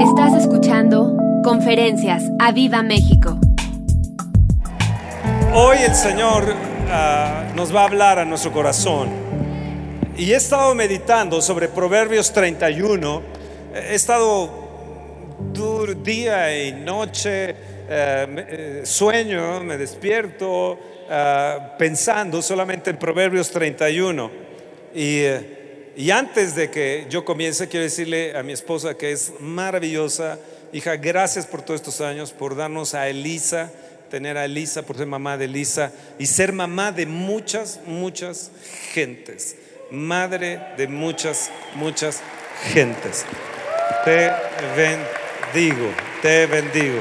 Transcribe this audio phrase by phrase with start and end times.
[0.00, 3.38] Estás escuchando Conferencias a Viva México.
[5.54, 6.54] Hoy el Señor
[6.90, 9.08] ah, nos va a hablar a nuestro corazón.
[10.18, 13.22] Y he estado meditando sobre Proverbios 31.
[13.74, 14.66] He estado
[16.02, 17.56] día y noche, eh,
[17.88, 20.78] eh, sueño, me despierto
[21.08, 24.30] ah, pensando solamente en Proverbios 31.
[24.94, 25.24] Y,
[25.96, 30.38] y antes de que yo comience, quiero decirle a mi esposa que es maravillosa.
[30.72, 33.72] Hija, gracias por todos estos años, por darnos a Elisa,
[34.10, 38.50] tener a Elisa, por ser mamá de Elisa y ser mamá de muchas, muchas
[38.92, 39.56] gentes.
[39.90, 42.20] Madre de muchas, muchas
[42.74, 43.24] gentes.
[44.04, 44.30] Te
[44.76, 47.00] bendigo, te bendigo.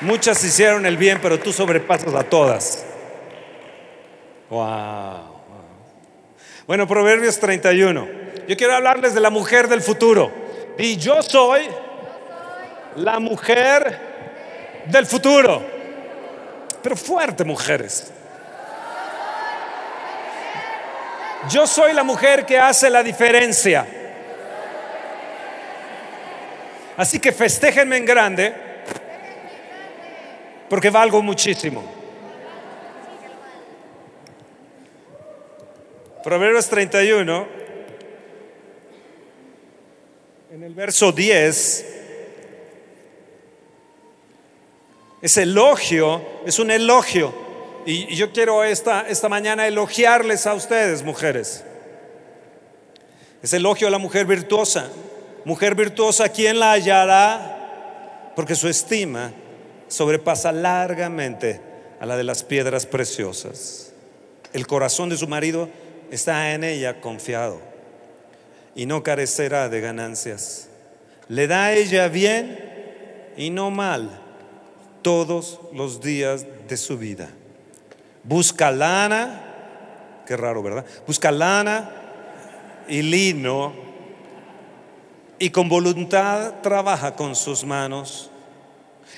[0.00, 2.84] Muchas hicieron el bien, pero tú sobrepasas a todas.
[4.50, 5.37] Wow.
[6.68, 8.06] Bueno, Proverbios 31.
[8.46, 10.30] Yo quiero hablarles de la mujer del futuro.
[10.76, 11.62] Y yo soy
[12.96, 13.98] la mujer
[14.84, 15.64] del futuro.
[16.82, 18.12] Pero fuerte, mujeres.
[21.48, 23.86] Yo soy la mujer que hace la diferencia.
[26.98, 28.54] Así que festéjenme en grande,
[30.68, 31.97] porque valgo muchísimo.
[36.28, 37.46] Proverbios 31,
[40.52, 41.86] en el verso 10,
[45.22, 47.32] es elogio, es un elogio.
[47.86, 51.64] Y yo quiero esta, esta mañana elogiarles a ustedes, mujeres.
[53.42, 54.90] Es elogio a la mujer virtuosa.
[55.46, 58.32] Mujer virtuosa, ¿quién la hallará?
[58.36, 59.32] Porque su estima
[59.88, 61.62] sobrepasa largamente
[61.98, 63.94] a la de las piedras preciosas.
[64.52, 65.70] El corazón de su marido
[66.10, 67.60] está en ella confiado
[68.74, 70.68] y no carecerá de ganancias.
[71.28, 74.20] Le da a ella bien y no mal
[75.02, 77.28] todos los días de su vida.
[78.22, 80.84] Busca lana, qué raro, ¿verdad?
[81.06, 81.90] Busca lana
[82.88, 83.72] y lino
[85.38, 88.30] y con voluntad trabaja con sus manos.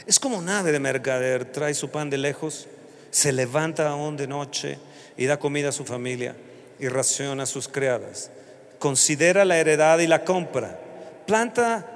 [0.06, 2.66] Es como un ave de mercader, trae su pan de lejos,
[3.10, 4.78] se levanta aún de noche
[5.16, 6.34] y da comida a su familia
[6.80, 8.30] y raciona sus criadas.
[8.78, 10.78] Considera la heredad y la compra.
[11.26, 11.86] Planta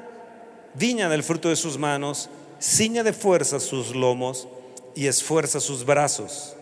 [0.74, 2.28] viña del fruto de sus manos,
[2.60, 4.46] ciña de fuerza sus lomos
[4.94, 6.54] y esfuerza sus brazos.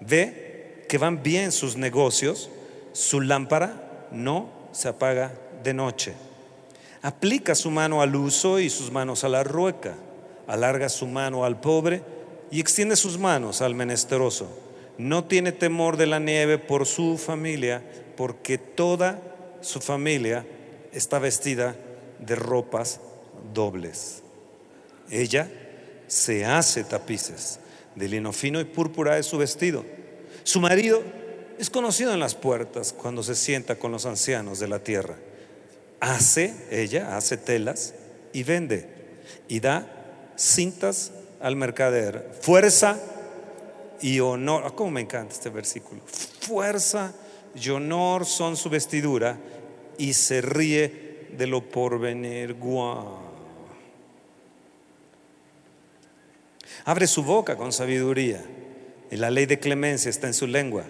[0.00, 2.50] Ve que van bien sus negocios,
[2.92, 6.14] su lámpara no se apaga de noche.
[7.02, 9.94] Aplica su mano al uso y sus manos a la rueca.
[10.46, 12.02] Alarga su mano al pobre
[12.50, 14.48] y extiende sus manos al menesteroso.
[15.02, 17.82] No tiene temor de la nieve por su familia,
[18.16, 19.20] porque toda
[19.60, 20.46] su familia
[20.92, 21.74] está vestida
[22.20, 23.00] de ropas
[23.52, 24.22] dobles.
[25.10, 25.50] Ella
[26.06, 27.58] se hace tapices
[27.96, 29.84] de lino fino y púrpura es su vestido.
[30.44, 31.02] Su marido
[31.58, 35.16] es conocido en las puertas cuando se sienta con los ancianos de la tierra.
[35.98, 37.94] Hace, ella hace telas
[38.32, 38.88] y vende
[39.48, 39.84] y da
[40.36, 41.10] cintas
[41.40, 42.30] al mercader.
[42.40, 43.00] Fuerza
[44.02, 44.64] y honor.
[44.66, 46.02] Ah, ¿Cómo me encanta este versículo?
[46.40, 47.14] Fuerza
[47.54, 49.38] y honor son su vestidura
[49.96, 52.54] y se ríe de lo porvenir.
[52.54, 53.20] Guau.
[56.84, 58.44] Abre su boca con sabiduría
[59.10, 60.84] y la ley de clemencia está en su lengua.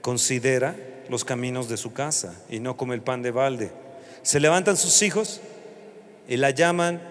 [0.00, 0.76] Considera
[1.08, 3.72] los caminos de su casa y no come el pan de balde.
[4.22, 5.40] Se levantan sus hijos
[6.28, 7.02] y la llaman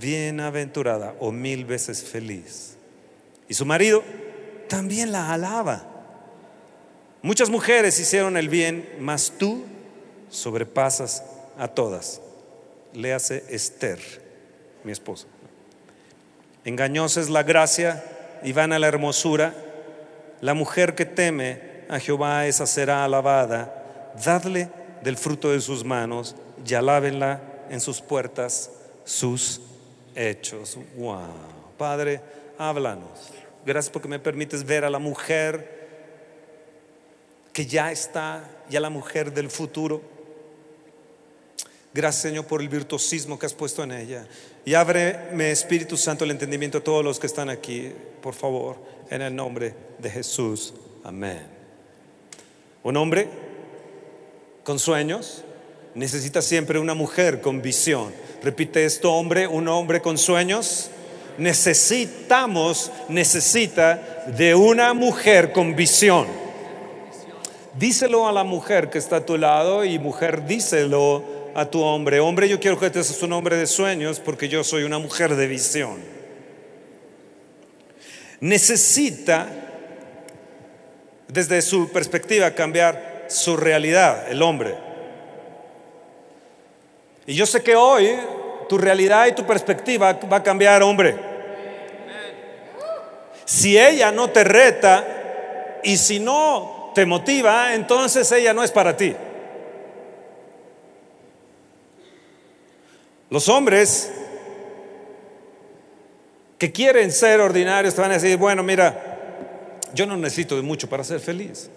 [0.00, 2.76] bienaventurada o mil veces feliz.
[3.48, 4.02] Y su marido
[4.68, 5.84] también la alaba.
[7.22, 9.64] Muchas mujeres hicieron el bien, mas tú
[10.28, 11.22] sobrepasas
[11.58, 12.20] a todas.
[12.92, 13.98] Le hace Esther,
[14.84, 15.26] mi esposa.
[16.64, 18.04] Engañosa es la gracia
[18.42, 19.54] y vana la hermosura.
[20.40, 24.12] La mujer que teme a Jehová, esa será alabada.
[24.22, 24.68] Dadle
[25.02, 26.36] del fruto de sus manos
[26.66, 28.70] y alábenla en sus puertas
[29.04, 29.60] sus
[30.14, 30.78] hechos.
[30.96, 31.20] Wow.
[31.76, 32.20] Padre,
[32.58, 33.32] háblanos.
[33.66, 35.84] Gracias porque me permites ver a la mujer
[37.52, 40.02] que ya está, ya la mujer del futuro.
[41.94, 44.26] Gracias, Señor, por el virtuosismo que has puesto en ella.
[44.64, 48.76] Y ábreme, Espíritu Santo, el entendimiento a todos los que están aquí, por favor,
[49.08, 50.74] en el nombre de Jesús.
[51.04, 51.46] Amén.
[52.82, 53.28] Un hombre
[54.64, 55.44] con sueños
[55.94, 58.12] necesita siempre una mujer con visión.
[58.42, 60.90] Repite esto, hombre, un hombre con sueños.
[61.38, 66.26] Necesitamos, necesita de una mujer con visión.
[67.78, 72.20] Díselo a la mujer que está a tu lado y mujer, díselo a tu hombre,
[72.20, 75.34] hombre, yo quiero que te seas un hombre de sueños porque yo soy una mujer
[75.36, 75.98] de visión.
[78.40, 79.48] Necesita,
[81.28, 84.74] desde su perspectiva, cambiar su realidad, el hombre.
[87.26, 88.10] Y yo sé que hoy
[88.68, 91.16] tu realidad y tu perspectiva va a cambiar, hombre.
[93.44, 98.96] Si ella no te reta y si no te motiva, entonces ella no es para
[98.96, 99.14] ti.
[103.30, 104.12] Los hombres
[106.58, 109.18] que quieren ser ordinarios te van a decir, bueno, mira,
[109.92, 111.68] yo no necesito de mucho para ser feliz.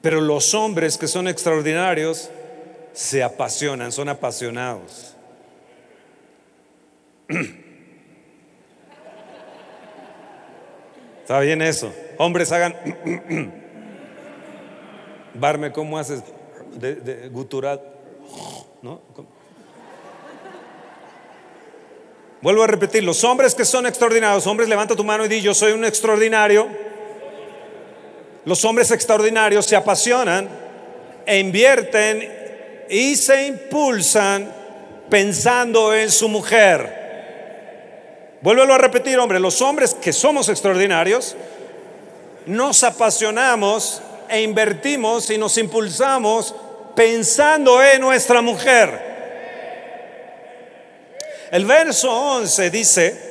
[0.00, 2.30] Pero los hombres que son extraordinarios
[2.96, 5.14] se apasionan, son apasionados.
[11.20, 11.92] ¿Está bien eso?
[12.16, 12.74] Hombres hagan...
[15.34, 16.22] Barme, ¿cómo haces?
[16.76, 17.82] De, gutural.
[18.80, 19.02] ¿No?
[22.40, 25.52] Vuelvo a repetir, los hombres que son extraordinarios, hombres levanta tu mano y di, yo
[25.52, 26.66] soy un extraordinario.
[28.46, 30.48] Los hombres extraordinarios se apasionan
[31.26, 32.45] e invierten
[32.88, 34.52] y se impulsan
[35.08, 37.06] pensando en su mujer.
[38.40, 41.36] Vuélvelo a repetir, hombre, los hombres que somos extraordinarios,
[42.46, 46.54] nos apasionamos e invertimos y nos impulsamos
[46.94, 49.06] pensando en nuestra mujer.
[51.50, 53.26] El verso 11 dice,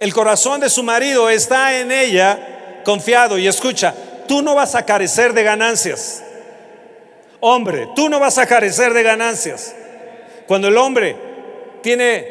[0.00, 3.94] el corazón de su marido está en ella confiado y escucha,
[4.26, 6.24] tú no vas a carecer de ganancias.
[7.44, 9.74] Hombre, tú no vas a carecer de ganancias.
[10.46, 11.16] Cuando el hombre
[11.82, 12.24] tiene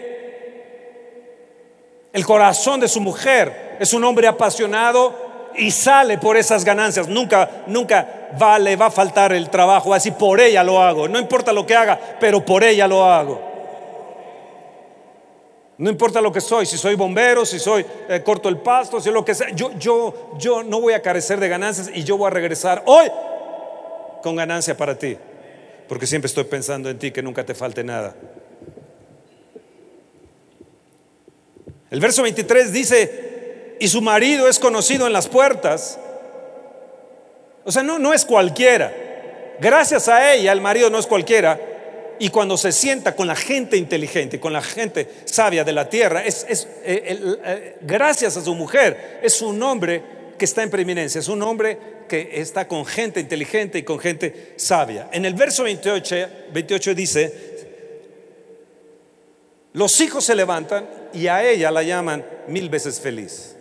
[2.13, 7.09] el corazón de su mujer, es un hombre apasionado y sale por esas ganancias.
[7.09, 9.93] Nunca, nunca va, le va a faltar el trabajo.
[9.93, 11.09] Así por ella lo hago.
[11.09, 13.41] No importa lo que haga, pero por ella lo hago.
[15.77, 19.11] No importa lo que soy, si soy bombero, si soy eh, corto el pasto, si
[19.11, 19.49] lo que sea.
[19.49, 23.11] Yo, yo, yo no voy a carecer de ganancias y yo voy a regresar hoy
[24.21, 25.17] con ganancia para ti,
[25.87, 28.15] porque siempre estoy pensando en ti, que nunca te falte nada.
[31.89, 35.99] El verso 23 dice, y su marido es conocido en las puertas.
[37.65, 38.93] O sea, no, no es cualquiera.
[39.59, 41.59] Gracias a ella, el marido no es cualquiera.
[42.17, 46.23] Y cuando se sienta con la gente inteligente, con la gente sabia de la tierra,
[46.23, 51.19] es, es eh, eh, gracias a su mujer, es un hombre que está en preeminencia,
[51.19, 51.77] es un hombre
[52.09, 55.07] que está con gente inteligente y con gente sabia.
[55.11, 56.15] En el verso 28,
[56.51, 57.33] 28 dice,
[59.73, 63.55] los hijos se levantan y a ella la llaman mil veces feliz.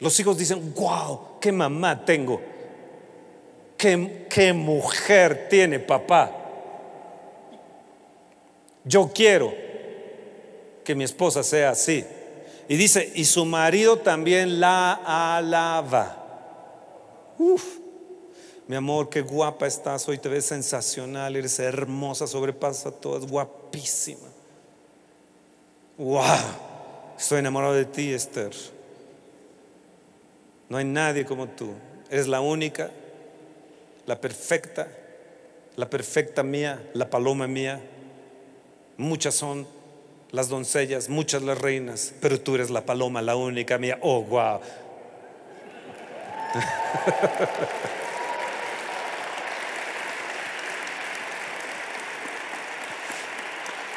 [0.00, 2.42] Los hijos dicen, wow, qué mamá tengo,
[3.76, 6.38] qué, qué mujer tiene papá.
[8.82, 9.54] Yo quiero
[10.82, 12.04] que mi esposa sea así.
[12.72, 17.34] Y dice, y su marido también la alaba.
[17.36, 17.62] Uf,
[18.66, 24.26] mi amor, qué guapa estás, hoy te ves sensacional, eres hermosa, sobrepasa todo, es guapísima.
[25.98, 26.24] Wow,
[27.18, 28.54] estoy enamorado de ti, Esther.
[30.70, 31.74] No hay nadie como tú.
[32.08, 32.90] Eres la única,
[34.06, 34.88] la perfecta,
[35.76, 37.82] la perfecta mía, la paloma mía.
[38.96, 39.66] Muchas son
[40.32, 43.98] las doncellas, muchas las reinas, pero tú eres la paloma, la única mía.
[44.00, 44.60] Oh, wow.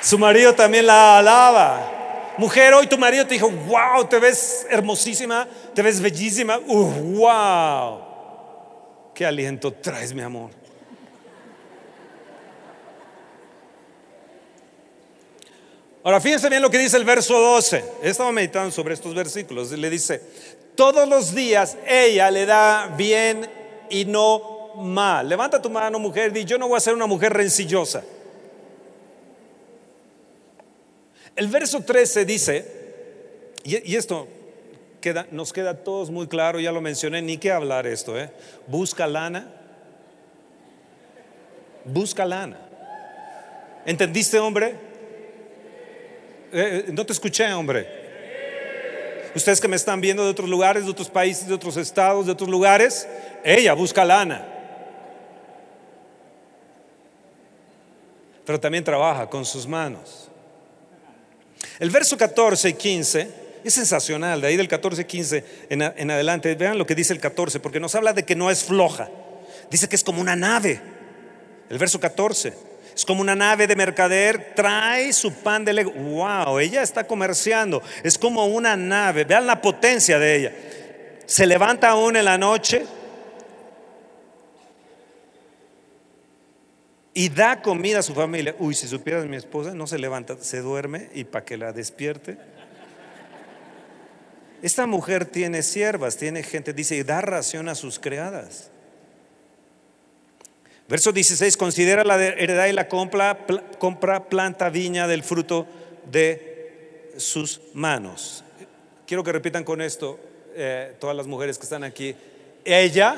[0.02, 2.34] Su marido también la alaba.
[2.38, 6.60] Mujer, hoy tu marido te dijo, wow, te ves hermosísima, te ves bellísima.
[6.60, 8.02] Uh, wow.
[9.14, 10.65] Qué aliento traes, mi amor.
[16.06, 17.84] Ahora fíjense bien lo que dice el verso 12.
[18.04, 19.72] Estaba meditando sobre estos versículos.
[19.72, 20.22] Le dice,
[20.76, 23.50] todos los días ella le da bien
[23.90, 25.28] y no mal.
[25.28, 28.04] Levanta tu mano, mujer, y yo no voy a ser una mujer rencillosa.
[31.36, 32.66] El verso 13 dice,
[33.64, 34.28] y, esto
[35.32, 38.30] nos queda a todos muy claro, ya lo mencioné, ni qué hablar esto, ¿eh?
[38.68, 39.52] Busca lana.
[41.84, 42.60] Busca lana.
[43.88, 44.85] ¿Entendiste, hombre?
[46.56, 47.86] Eh, eh, no te escuché, hombre.
[49.36, 52.32] Ustedes que me están viendo de otros lugares, de otros países, de otros estados, de
[52.32, 53.06] otros lugares,
[53.44, 54.48] ella busca lana.
[58.46, 60.30] Pero también trabaja con sus manos.
[61.78, 63.30] El verso 14 y 15
[63.66, 66.56] es sensacional, de ahí del 14 y 15 en, en adelante.
[66.56, 69.10] Vean lo que dice el 14, porque nos habla de que no es floja.
[69.70, 70.80] Dice que es como una nave.
[71.70, 72.75] El verso 14.
[72.96, 75.92] Es como una nave de mercader, trae su pan de lego.
[75.92, 77.84] Wow, ella está comerciando.
[78.04, 79.26] Es como una nave.
[79.26, 80.54] Vean la potencia de ella.
[81.26, 82.86] Se levanta aún en la noche
[87.14, 88.56] y da comida a su familia.
[88.60, 92.38] Uy, si supieras mi esposa, no se levanta, se duerme y para que la despierte.
[94.62, 98.72] Esta mujer tiene siervas, tiene gente, dice, y da ración a sus criadas.
[100.88, 103.48] Verso 16, considera la heredad y la compra,
[103.80, 105.66] compra planta viña del fruto
[106.12, 108.44] de sus manos.
[109.08, 110.20] Quiero que repitan con esto
[110.54, 112.16] eh, todas las mujeres que están aquí.
[112.64, 113.16] Ella,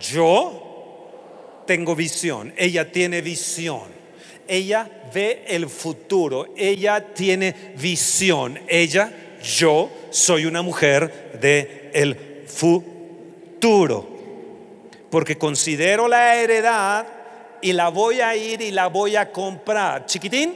[0.00, 3.98] yo tengo visión, ella tiene visión.
[4.46, 8.56] Ella ve el futuro, ella tiene visión.
[8.68, 14.19] Ella, yo soy una mujer de el futuro
[15.10, 17.06] porque considero la heredad
[17.60, 20.06] y la voy a ir y la voy a comprar.
[20.06, 20.54] Chiquitín,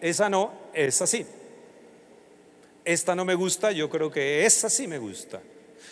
[0.00, 1.26] esa no, esa sí.
[2.84, 5.40] Esta no me gusta, yo creo que esa sí me gusta.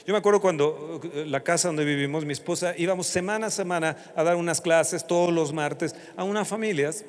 [0.06, 3.96] Yo me acuerdo cuando eh, la casa donde vivimos, mi esposa, íbamos semana a semana
[4.16, 7.04] a dar unas clases todos los martes a unas familias.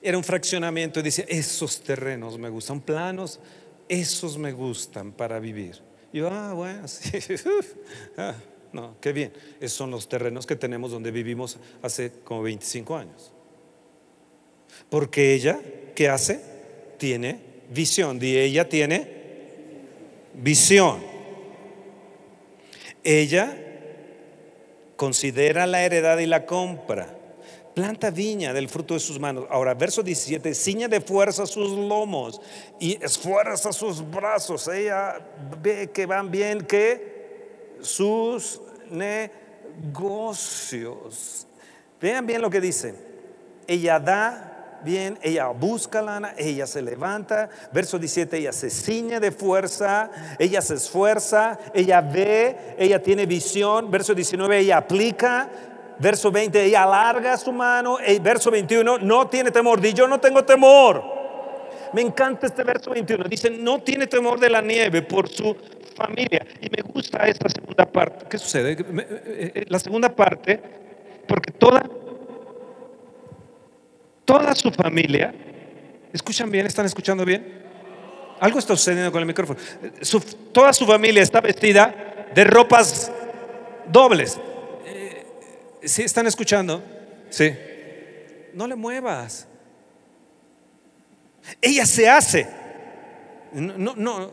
[0.00, 3.40] Era un fraccionamiento y decía, esos terrenos me gustan, planos,
[3.88, 5.80] esos me gustan para vivir.
[6.12, 7.18] Y yo, ah, bueno, sí.
[8.72, 9.32] No, qué bien.
[9.60, 13.32] Esos son los terrenos que tenemos donde vivimos hace como 25 años.
[14.88, 15.60] Porque ella,
[15.94, 16.40] ¿qué hace?
[16.98, 18.18] Tiene visión.
[18.22, 19.08] Y ella tiene
[20.34, 21.02] visión.
[23.04, 23.56] Ella
[24.96, 27.18] considera la heredad y la compra.
[27.74, 29.46] Planta viña del fruto de sus manos.
[29.50, 32.40] Ahora, verso 17, ciña de fuerza sus lomos
[32.78, 34.68] y esfuerza sus brazos.
[34.68, 35.18] Ella
[35.62, 37.11] ve que van bien, que
[37.82, 38.60] sus
[38.90, 40.36] negocios.
[42.00, 42.94] Vean bien lo que dice.
[43.66, 47.48] Ella da bien, ella busca lana, ella se levanta.
[47.72, 53.90] Verso 17, ella se ciñe de fuerza, ella se esfuerza, ella ve, ella tiene visión.
[53.90, 55.48] Verso 19, ella aplica.
[55.98, 57.98] Verso 20, ella alarga su mano.
[58.20, 59.80] verso 21, no tiene temor.
[59.80, 61.21] Di yo no tengo temor.
[61.92, 63.24] Me encanta este verso 21.
[63.24, 65.56] Dice, no tiene temor de la nieve por su
[65.94, 66.44] familia.
[66.60, 68.26] Y me gusta esta segunda parte.
[68.28, 68.72] ¿Qué sucede?
[68.72, 70.60] Eh, eh, la segunda parte,
[71.28, 71.88] porque toda,
[74.24, 75.34] toda su familia,
[76.12, 76.66] ¿escuchan bien?
[76.66, 77.62] ¿Están escuchando bien?
[78.40, 79.58] Algo está sucediendo con el micrófono.
[80.52, 83.12] toda su familia está vestida de ropas
[83.90, 84.40] dobles.
[84.86, 85.26] Eh,
[85.84, 86.82] ¿Sí están escuchando?
[87.30, 87.54] Sí.
[88.54, 89.46] No le muevas.
[91.60, 92.62] Ella se hace
[93.52, 94.30] no, no,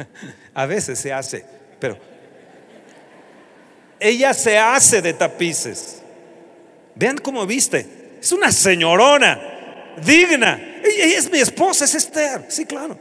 [0.54, 1.44] a veces se hace,
[1.78, 1.98] pero
[4.00, 6.02] ella se hace de tapices.
[6.94, 8.18] Vean cómo viste.
[8.20, 10.80] Es una señorona, digna.
[10.82, 12.46] Ella es mi esposa, es Esther.
[12.48, 12.98] Sí, claro.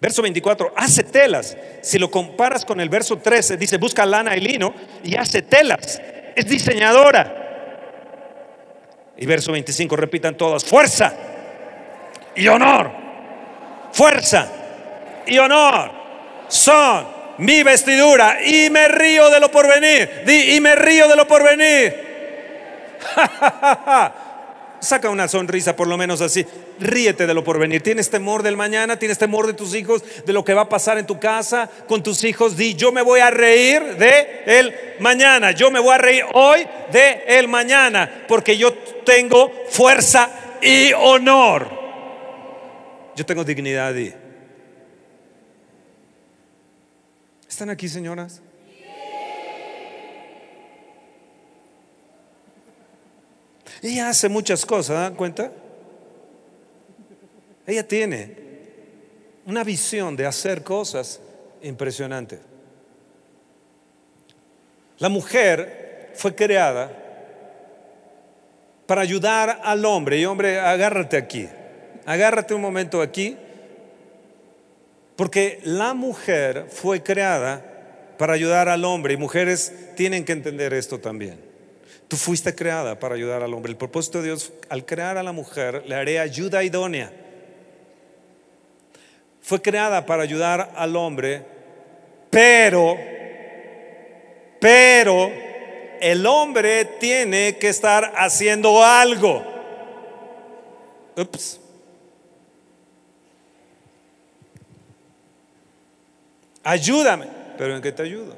[0.00, 1.56] Verso 24, hace telas.
[1.82, 6.00] Si lo comparas con el verso 13, dice, busca lana y lino y hace telas.
[6.34, 7.45] Es diseñadora.
[9.18, 11.12] Y verso 25, repitan todos, fuerza
[12.34, 13.06] y honor
[13.96, 14.46] fuerza
[15.26, 15.90] y honor
[16.48, 17.06] son
[17.38, 20.22] mi vestidura y me río de lo porvenir.
[20.26, 22.06] y me río de lo porvenir.
[24.86, 26.46] Saca una sonrisa por lo menos así.
[26.78, 27.82] Ríete de lo porvenir.
[27.82, 28.98] ¿Tienes temor del mañana?
[28.98, 30.04] ¿Tienes temor de tus hijos?
[30.24, 32.56] ¿De lo que va a pasar en tu casa con tus hijos?
[32.56, 35.50] Di, yo me voy a reír de el mañana.
[35.50, 38.26] Yo me voy a reír hoy de el mañana.
[38.28, 38.72] Porque yo
[39.04, 40.30] tengo fuerza
[40.62, 41.68] y honor.
[43.16, 44.14] Yo tengo dignidad y...
[47.48, 48.40] ¿Están aquí, señoras?
[53.86, 55.52] Ella hace muchas cosas, ¿dan cuenta?
[57.66, 58.36] Ella tiene
[59.46, 61.20] una visión de hacer cosas
[61.62, 62.40] impresionantes.
[64.98, 66.90] La mujer fue creada
[68.86, 70.18] para ayudar al hombre.
[70.18, 71.48] Y hombre, agárrate aquí
[72.06, 73.36] agárrate un momento aquí,
[75.16, 77.62] porque la mujer fue creada
[78.16, 81.45] para ayudar al hombre y mujeres tienen que entender esto también.
[82.08, 83.70] Tú fuiste creada para ayudar al hombre.
[83.70, 87.12] El propósito de Dios al crear a la mujer le haré ayuda idónea.
[89.42, 91.44] Fue creada para ayudar al hombre,
[92.30, 92.96] pero,
[94.60, 95.30] pero
[96.00, 99.44] el hombre tiene que estar haciendo algo.
[101.16, 101.60] Ups.
[106.62, 107.26] Ayúdame.
[107.56, 108.36] ¿Pero en qué te ayudo?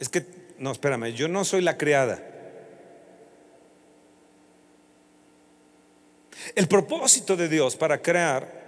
[0.00, 0.24] Es que
[0.58, 2.33] no, espérame, yo no soy la criada.
[6.54, 8.64] El propósito de Dios para crear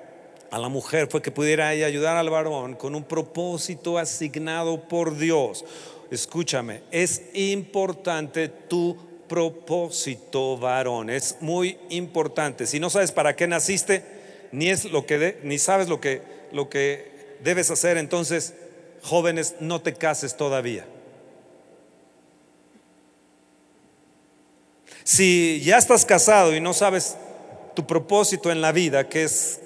[0.50, 5.64] a la mujer fue que pudiera ayudar al varón con un propósito asignado por Dios.
[6.11, 8.97] Escúchame, es importante tu
[9.28, 11.11] propósito, varón.
[11.11, 12.66] Es muy importante.
[12.66, 14.04] Si no sabes para qué naciste,
[14.52, 18.54] ni es lo que ni sabes lo que lo que debes hacer, entonces,
[19.02, 20.87] jóvenes, no te cases todavía.
[25.04, 27.16] Si ya estás casado y no sabes
[27.76, 29.61] tu propósito en la vida, que es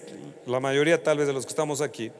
[0.44, 2.10] la mayoría tal vez de los que estamos aquí,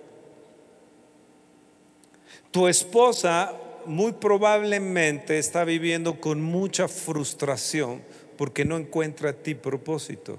[2.50, 3.52] tu esposa
[3.84, 8.02] muy probablemente está viviendo con mucha frustración
[8.38, 10.38] porque no encuentra a ti propósito.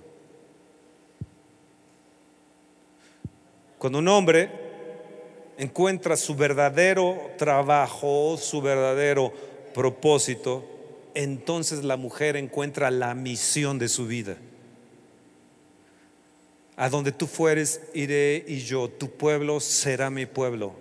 [3.78, 4.50] Cuando un hombre
[5.58, 9.34] encuentra su verdadero trabajo, su verdadero
[9.74, 10.64] propósito,
[11.14, 14.38] entonces la mujer encuentra la misión de su vida.
[16.82, 20.74] A donde tú fueres, iré y yo, tu pueblo será mi pueblo.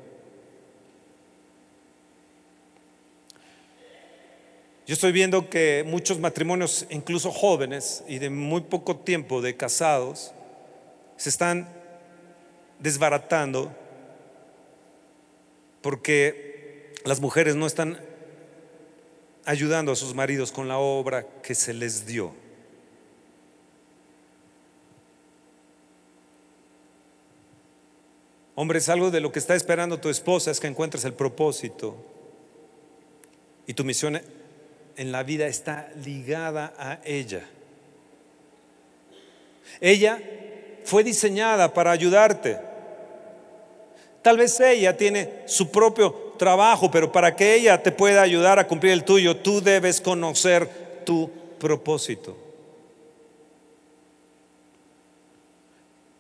[4.87, 10.33] Yo estoy viendo que muchos matrimonios, incluso jóvenes y de muy poco tiempo de casados,
[11.19, 11.69] se están
[12.78, 13.71] desbaratando
[15.83, 18.00] porque las mujeres no están
[19.45, 22.33] ayudando a sus maridos con la obra que se les dio.
[28.54, 31.97] Hombre, es algo de lo que está esperando tu esposa, es que encuentres el propósito.
[33.66, 34.21] Y tu misión
[34.97, 37.42] en la vida está ligada a ella.
[39.80, 40.21] Ella
[40.85, 42.59] fue diseñada para ayudarte.
[44.23, 48.66] Tal vez ella tiene su propio trabajo, pero para que ella te pueda ayudar a
[48.66, 50.69] cumplir el tuyo, tú debes conocer
[51.04, 52.37] tu propósito.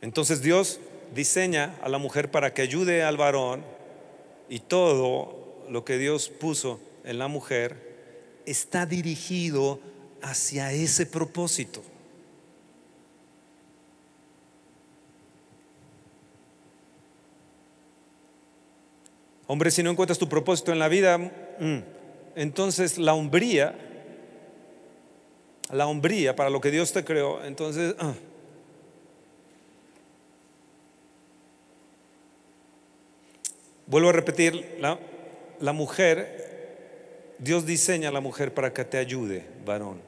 [0.00, 0.80] Entonces Dios
[1.14, 3.64] diseña a la mujer para que ayude al varón
[4.48, 9.80] y todo lo que Dios puso en la mujer está dirigido
[10.22, 11.82] hacia ese propósito.
[19.46, 21.78] Hombre, si no encuentras tu propósito en la vida, mm,
[22.36, 23.74] entonces la hombría,
[25.72, 27.94] la hombría para lo que Dios te creó, entonces...
[33.90, 34.98] Vuelvo a repetir, la,
[35.58, 36.40] la mujer
[37.40, 40.00] Dios diseña a la mujer para que te ayude, varón.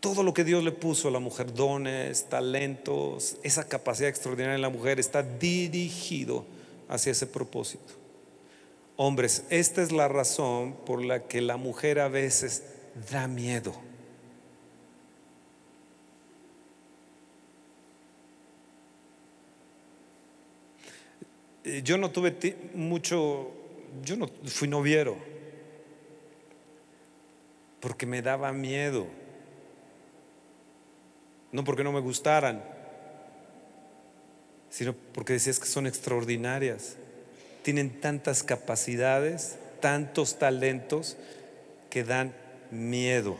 [0.00, 4.62] Todo lo que Dios le puso a la mujer, dones, talentos, esa capacidad extraordinaria en
[4.62, 6.44] la mujer está dirigido
[6.88, 7.94] hacia ese propósito.
[8.96, 12.62] Hombres, esta es la razón por la que la mujer a veces
[13.10, 13.74] da miedo.
[21.82, 23.50] Yo no tuve mucho
[24.02, 25.16] yo no fui noviero
[27.80, 29.06] porque me daba miedo,
[31.52, 32.64] no porque no me gustaran,
[34.70, 36.96] sino porque decías que son extraordinarias,
[37.62, 41.16] tienen tantas capacidades, tantos talentos
[41.90, 42.34] que dan
[42.70, 43.36] miedo.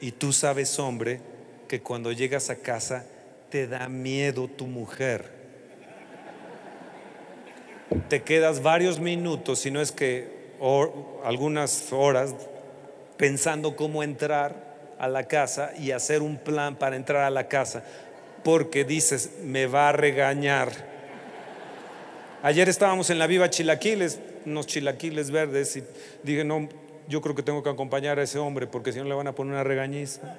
[0.00, 1.20] Y tú sabes, hombre,
[1.66, 3.04] que cuando llegas a casa
[3.50, 5.37] te da miedo tu mujer
[8.08, 10.28] te quedas varios minutos, si no es que
[11.24, 12.34] algunas horas,
[13.16, 17.84] pensando cómo entrar a la casa y hacer un plan para entrar a la casa,
[18.44, 20.70] porque dices, me va a regañar.
[22.42, 25.84] Ayer estábamos en la Viva Chilaquiles, unos chilaquiles verdes, y
[26.22, 26.68] dije, no,
[27.08, 29.32] yo creo que tengo que acompañar a ese hombre, porque si no le van a
[29.32, 30.38] poner una regañiza.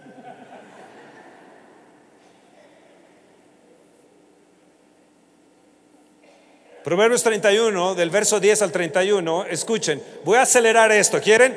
[6.89, 11.55] Proverbios 31, del verso 10 al 31, escuchen, voy a acelerar esto, ¿quieren?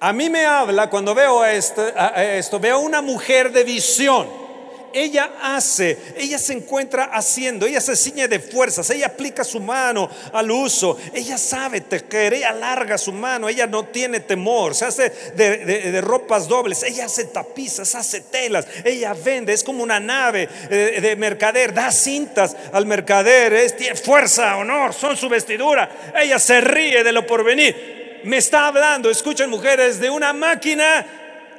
[0.00, 4.26] A mí me habla cuando veo esto, esto veo una mujer de visión
[4.98, 10.10] ella hace, ella se encuentra haciendo, ella se ciñe de fuerzas, ella aplica su mano
[10.32, 15.10] al uso, ella sabe tejer, ella larga su mano, ella no tiene temor, se hace
[15.34, 20.98] de, ropas dobles, ella hace tapizas, hace telas, ella vende, es como una nave eh,
[21.00, 27.04] de, mercader, da cintas al mercader, es, fuerza, honor, son su vestidura, ella se ríe
[27.04, 27.98] de lo porvenir.
[28.24, 31.06] Me está hablando, escuchen mujeres, de una máquina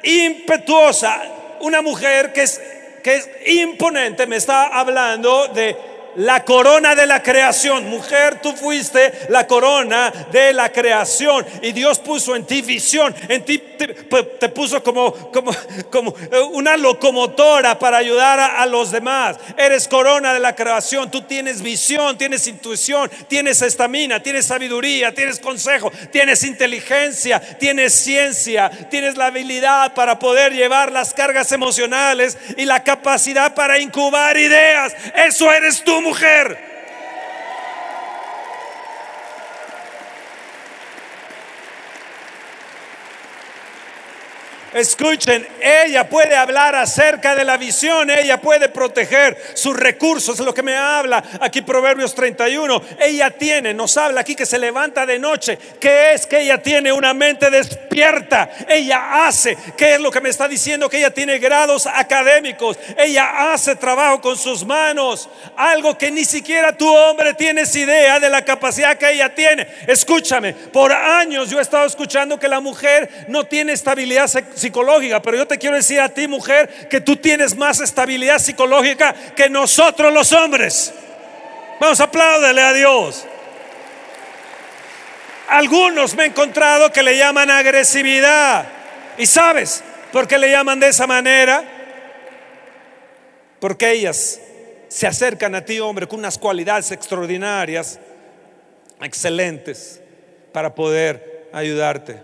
[0.03, 1.21] impetuosa,
[1.61, 2.59] una mujer que es
[3.01, 7.89] que es imponente, me está hablando de la corona de la creación.
[7.89, 11.45] Mujer, tú fuiste la corona de la creación.
[11.61, 15.51] Y Dios puso en ti visión, en ti te, puso como, como,
[15.89, 16.15] como,
[16.51, 19.37] una locomotora para ayudar a, los demás.
[19.57, 21.09] Eres corona de la creación.
[21.11, 28.69] Tú tienes visión, tienes intuición, tienes estamina, tienes sabiduría, tienes consejo, tienes inteligencia, tienes ciencia,
[28.89, 34.93] tienes la habilidad para poder llevar las cargas emocionales y la capacidad para incubar ideas.
[35.15, 36.68] Eso eres tú mujer.
[44.73, 50.53] Escuchen, ella puede hablar acerca de la visión, ella puede proteger sus recursos, es lo
[50.53, 52.79] que me habla aquí Proverbios 31.
[52.99, 56.93] Ella tiene, nos habla aquí que se levanta de noche, que es que ella tiene
[56.93, 60.87] una mente despierta, ella hace, ¿qué es lo que me está diciendo?
[60.87, 66.77] Que ella tiene grados académicos, ella hace trabajo con sus manos, algo que ni siquiera
[66.77, 69.67] tu hombre tienes idea de la capacidad que ella tiene.
[69.87, 75.21] Escúchame, por años yo he estado escuchando que la mujer no tiene estabilidad sexual psicológica,
[75.21, 79.49] pero yo te quiero decir a ti, mujer, que tú tienes más estabilidad psicológica que
[79.49, 80.93] nosotros los hombres.
[81.79, 83.25] Vamos, apláudele a Dios.
[85.47, 88.67] Algunos me he encontrado que le llaman agresividad.
[89.17, 91.63] ¿Y sabes por qué le llaman de esa manera?
[93.59, 94.39] Porque ellas
[94.89, 97.99] se acercan a ti, hombre, con unas cualidades extraordinarias,
[99.01, 100.01] excelentes,
[100.51, 102.21] para poder ayudarte.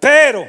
[0.00, 0.46] Pero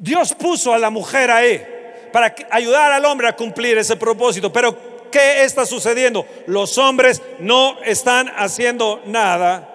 [0.00, 1.62] Dios puso a la mujer ahí
[2.10, 4.50] para ayudar al hombre a cumplir ese propósito.
[4.50, 4.76] Pero
[5.12, 6.26] ¿qué está sucediendo?
[6.46, 9.66] Los hombres no están haciendo nada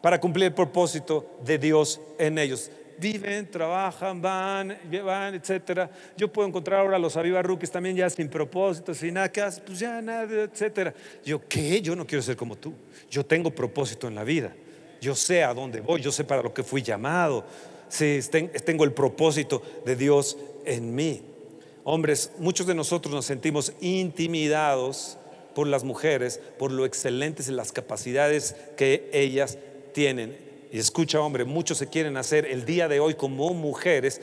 [0.00, 2.70] para cumplir el propósito de Dios en ellos.
[2.98, 5.90] Viven, trabajan, van, van, etcétera.
[6.16, 9.30] Yo puedo encontrar ahora a los avivarruques también ya sin propósito, sin nada,
[9.66, 10.94] pues ya nada, etcétera.
[11.24, 11.82] Yo, ¿qué?
[11.82, 12.72] Yo no quiero ser como tú.
[13.10, 14.54] Yo tengo propósito en la vida.
[15.00, 17.44] Yo sé a dónde voy, yo sé para lo que fui llamado
[17.90, 18.20] si
[18.64, 21.20] tengo el propósito de Dios en mí.
[21.84, 25.18] Hombres, muchos de nosotros nos sentimos intimidados
[25.54, 29.58] por las mujeres, por lo excelentes y las capacidades que ellas
[29.92, 30.38] tienen.
[30.72, 34.20] Y escucha, hombre, muchos se quieren hacer el día de hoy como mujeres,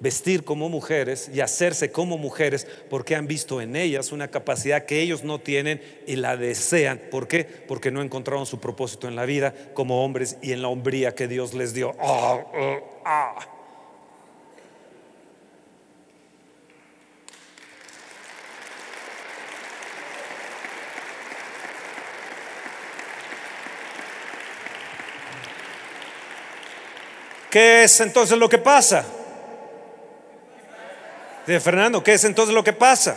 [0.00, 5.00] vestir como mujeres y hacerse como mujeres porque han visto en ellas una capacidad que
[5.00, 7.00] ellos no tienen y la desean.
[7.10, 7.44] ¿Por qué?
[7.44, 11.28] Porque no encontraron su propósito en la vida como hombres y en la hombría que
[11.28, 11.94] Dios les dio.
[12.00, 13.54] Ah, ah, ah.
[27.50, 29.17] ¿Qué es entonces lo que pasa?
[31.48, 33.16] De Fernando, ¿qué es entonces lo que pasa?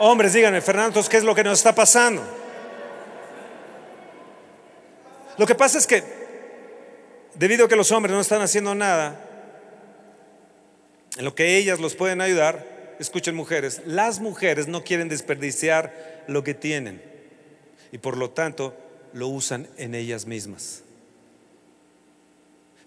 [0.00, 2.20] Hombres, díganme, Fernando, entonces, ¿qué es lo que nos está pasando?
[5.36, 6.02] Lo que pasa es que,
[7.34, 9.24] debido a que los hombres no están haciendo nada,
[11.16, 16.42] en lo que ellas los pueden ayudar, escuchen mujeres, las mujeres no quieren desperdiciar lo
[16.42, 17.00] que tienen
[17.92, 18.74] y por lo tanto
[19.12, 20.82] lo usan en ellas mismas.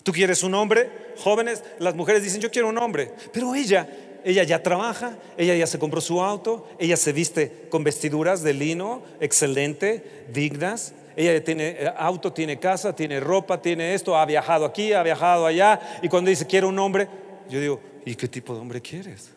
[0.04, 0.90] ¿Tú quieres un hombre?
[1.20, 3.88] Jóvenes, las mujeres dicen, yo quiero un hombre, pero ella
[4.24, 8.54] ella ya trabaja, ella ya se compró su auto, ella se viste con vestiduras de
[8.54, 10.94] lino excelente, dignas.
[11.16, 15.46] Ella tiene eh, auto, tiene casa, tiene ropa, tiene esto, ha viajado aquí, ha viajado
[15.46, 15.80] allá.
[16.02, 17.08] Y cuando dice quiero un hombre,
[17.50, 19.32] yo digo, ¿y qué tipo de hombre quieres?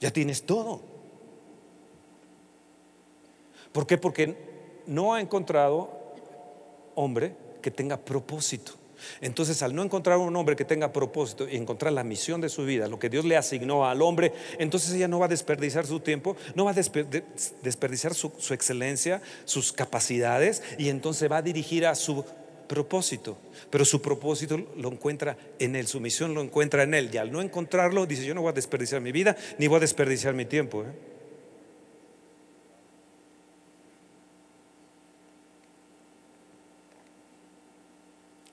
[0.00, 0.82] Ya tienes todo.
[3.72, 3.98] ¿Por qué?
[3.98, 4.36] Porque
[4.86, 5.90] no ha encontrado
[6.94, 8.79] hombre que tenga propósito.
[9.20, 12.64] Entonces, al no encontrar un hombre que tenga propósito y encontrar la misión de su
[12.64, 16.00] vida, lo que Dios le asignó al hombre, entonces ella no va a desperdiciar su
[16.00, 21.94] tiempo, no va a desperdiciar su, excelencia, sus capacidades, y entonces va a dirigir a
[21.94, 22.24] su
[22.68, 23.36] propósito.
[23.70, 27.10] Pero su propósito lo encuentra en él, su misión lo encuentra en él.
[27.12, 29.80] Y al no encontrarlo, dice, yo no voy a desperdiciar mi vida, ni voy a
[29.80, 30.82] desperdiciar mi tiempo.
[30.82, 31.09] ¿eh?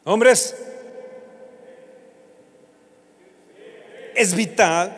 [0.09, 0.55] Hombres,
[4.15, 4.95] es vital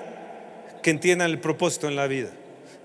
[0.83, 2.29] que entiendan el propósito en la vida.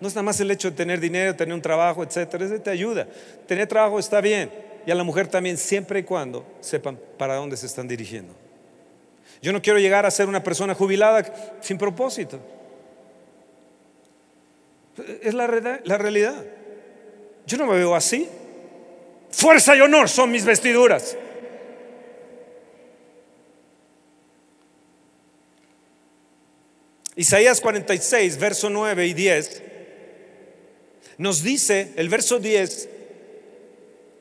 [0.01, 2.47] No es nada más el hecho de tener dinero, tener un trabajo, etcétera.
[2.47, 3.07] Eso te ayuda.
[3.47, 4.51] Tener trabajo está bien.
[4.87, 8.33] Y a la mujer también, siempre y cuando sepan para dónde se están dirigiendo.
[9.43, 12.41] Yo no quiero llegar a ser una persona jubilada sin propósito.
[15.21, 15.47] Es la,
[15.85, 16.43] la realidad.
[17.47, 18.27] Yo no me veo así.
[19.31, 21.19] Fuerza y honor son mis vestiduras.
[27.17, 29.63] Isaías 46, verso 9 y 10,
[31.19, 32.89] nos dice, el verso 10,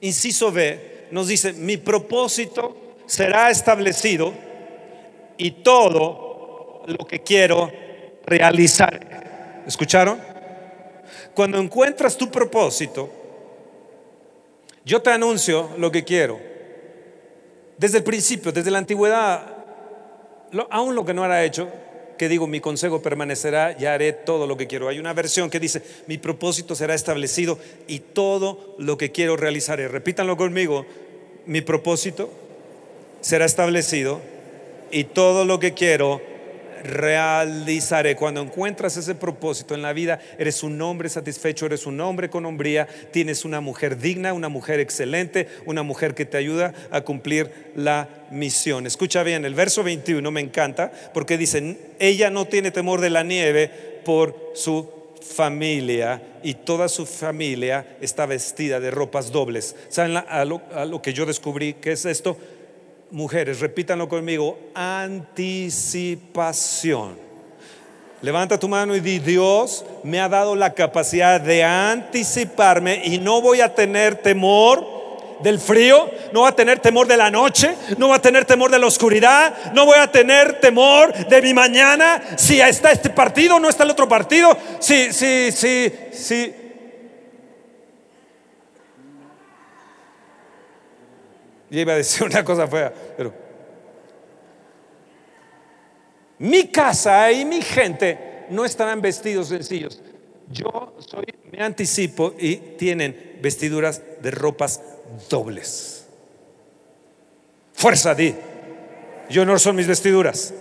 [0.02, 2.78] inciso B, nos dice, mi propósito
[3.08, 4.34] será establecido
[5.38, 7.72] y todo lo que quiero
[8.26, 9.64] realizar.
[9.66, 10.20] ¿Escucharon?
[11.34, 13.10] Cuando encuentras tu propósito,
[14.86, 16.40] yo te anuncio lo que quiero.
[17.78, 19.48] Desde el principio, desde la antigüedad,
[20.70, 21.72] aún lo que no era hecho,
[22.24, 24.88] que digo, mi consejo permanecerá, ya haré todo lo que quiero.
[24.88, 29.90] Hay una versión que dice, mi propósito será establecido y todo lo que quiero realizaré.
[29.90, 30.86] Repítanlo conmigo,
[31.46, 32.30] mi propósito
[33.20, 34.22] será establecido
[34.90, 36.22] y todo lo que quiero
[36.84, 38.16] realizaré.
[38.16, 42.46] Cuando encuentras ese propósito en la vida, eres un hombre satisfecho, eres un hombre con
[42.46, 47.52] hombría, tienes una mujer digna, una mujer excelente, una mujer que te ayuda a cumplir
[47.76, 48.86] la misión.
[48.86, 53.24] Escucha bien, el verso 21 me encanta porque dicen, ella no tiene temor de la
[53.24, 53.70] nieve
[54.04, 54.90] por su
[55.24, 59.76] familia y toda su familia está vestida de ropas dobles.
[59.90, 61.76] ¿Saben a lo, a lo que yo descubrí?
[61.76, 62.38] ¿Qué es esto?
[63.14, 67.22] Mujeres, repítanlo conmigo, anticipación.
[68.24, 73.40] Levanta tu mano y di, Dios me ha dado la capacidad de anticiparme y no
[73.42, 74.84] voy a tener temor
[75.42, 78.72] del frío, no voy a tener temor de la noche, no voy a tener temor
[78.72, 83.60] de la oscuridad, no voy a tener temor de mi mañana, si está este partido,
[83.60, 86.63] no está el otro partido, si, si, si, si
[91.74, 93.34] Y iba a decir una cosa fea, pero
[96.38, 100.00] mi casa y mi gente no estarán vestidos sencillos.
[100.52, 104.82] Yo soy, me anticipo y tienen vestiduras de ropas
[105.32, 106.06] dobles.
[107.74, 108.36] Fuerza, di.
[109.32, 110.54] Yo no son mis vestiduras.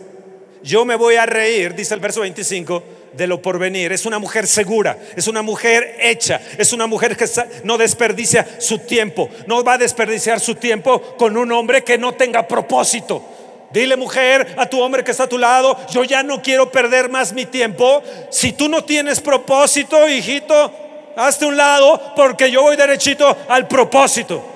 [0.63, 3.93] Yo me voy a reír, dice el verso 25 de lo porvenir.
[3.93, 7.27] Es una mujer segura, es una mujer hecha, es una mujer que
[7.65, 12.13] no desperdicia su tiempo, no va a desperdiciar su tiempo con un hombre que no
[12.13, 13.23] tenga propósito.
[13.71, 17.09] Dile mujer a tu hombre que está a tu lado, yo ya no quiero perder
[17.09, 18.03] más mi tiempo.
[18.31, 20.71] Si tú no tienes propósito, hijito,
[21.17, 24.52] hazte un lado porque yo voy derechito al propósito.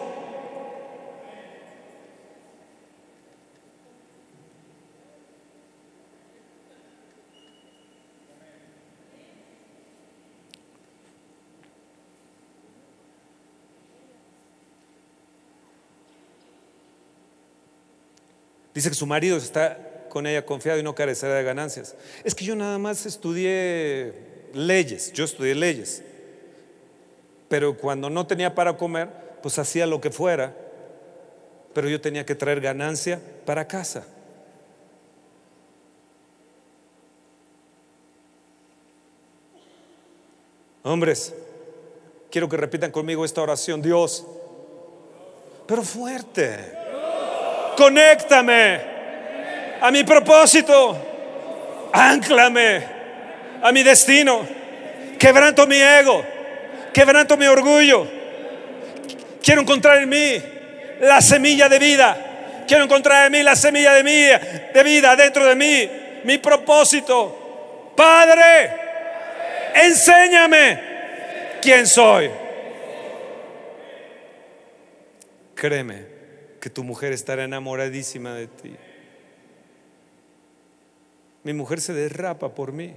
[18.76, 21.94] Dice que su marido está con ella confiado y no carecerá de ganancias.
[22.24, 24.12] Es que yo nada más estudié
[24.52, 26.02] leyes, yo estudié leyes.
[27.48, 29.08] Pero cuando no tenía para comer,
[29.40, 30.54] pues hacía lo que fuera.
[31.72, 34.06] Pero yo tenía que traer ganancia para casa.
[40.82, 41.32] Hombres,
[42.30, 43.80] quiero que repitan conmigo esta oración.
[43.80, 44.26] Dios,
[45.66, 46.84] pero fuerte
[47.76, 48.80] conéctame
[49.80, 50.96] a mi propósito,
[51.92, 52.82] anclame
[53.62, 54.46] a mi destino,
[55.18, 56.24] quebranto mi ego,
[56.92, 58.06] quebranto mi orgullo.
[59.42, 60.42] Quiero encontrar en mí
[61.00, 62.16] la semilla de vida.
[62.66, 64.02] Quiero encontrar en mí la semilla de,
[64.74, 65.88] de vida dentro de mí,
[66.24, 67.92] mi propósito.
[67.94, 68.72] Padre,
[69.74, 70.80] enséñame
[71.62, 72.28] quién soy.
[75.54, 76.15] Créeme
[76.66, 78.74] que tu mujer estará enamoradísima de ti.
[81.44, 82.92] Mi mujer se derrapa por mí.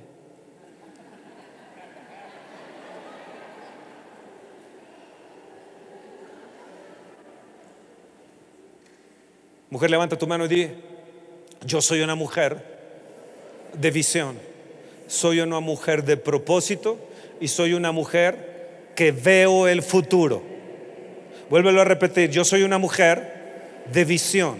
[9.69, 10.71] Mujer, levanta tu mano y di,
[11.63, 12.65] yo soy una mujer
[13.73, 14.39] de visión,
[15.05, 16.97] soy una mujer de propósito
[17.39, 20.41] y soy una mujer que veo el futuro.
[21.51, 23.38] Vuélvelo a repetir, yo soy una mujer
[23.91, 24.58] de visión.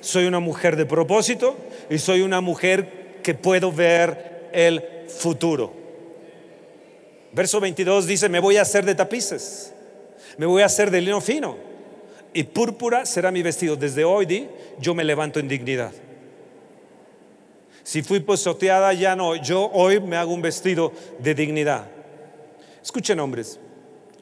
[0.00, 1.56] Soy una mujer de propósito
[1.88, 5.72] y soy una mujer que puedo ver el futuro.
[7.32, 9.74] Verso 22 dice, me voy a hacer de tapices,
[10.36, 11.56] me voy a hacer de lino fino
[12.32, 13.76] y púrpura será mi vestido.
[13.76, 14.48] Desde hoy di,
[14.78, 15.92] yo me levanto en dignidad.
[17.82, 21.86] Si fui pisoteada, ya no, yo hoy me hago un vestido de dignidad.
[22.82, 23.58] Escuchen hombres,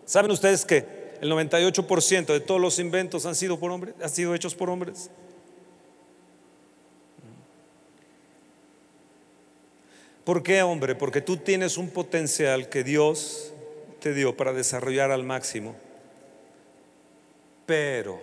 [0.05, 4.35] ¿saben ustedes que el 98% de todos los inventos han sido por hombres, han sido
[4.35, 5.09] hechos por hombres.
[10.25, 10.97] ¿Por qué, hombre?
[10.97, 13.53] Porque tú tienes un potencial que Dios
[14.01, 15.77] te dio para desarrollar al máximo.
[17.67, 18.21] Pero,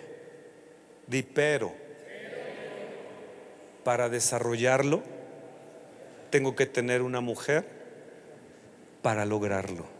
[1.06, 1.72] di pero,
[3.82, 5.02] para desarrollarlo
[6.28, 7.64] tengo que tener una mujer
[9.00, 9.99] para lograrlo.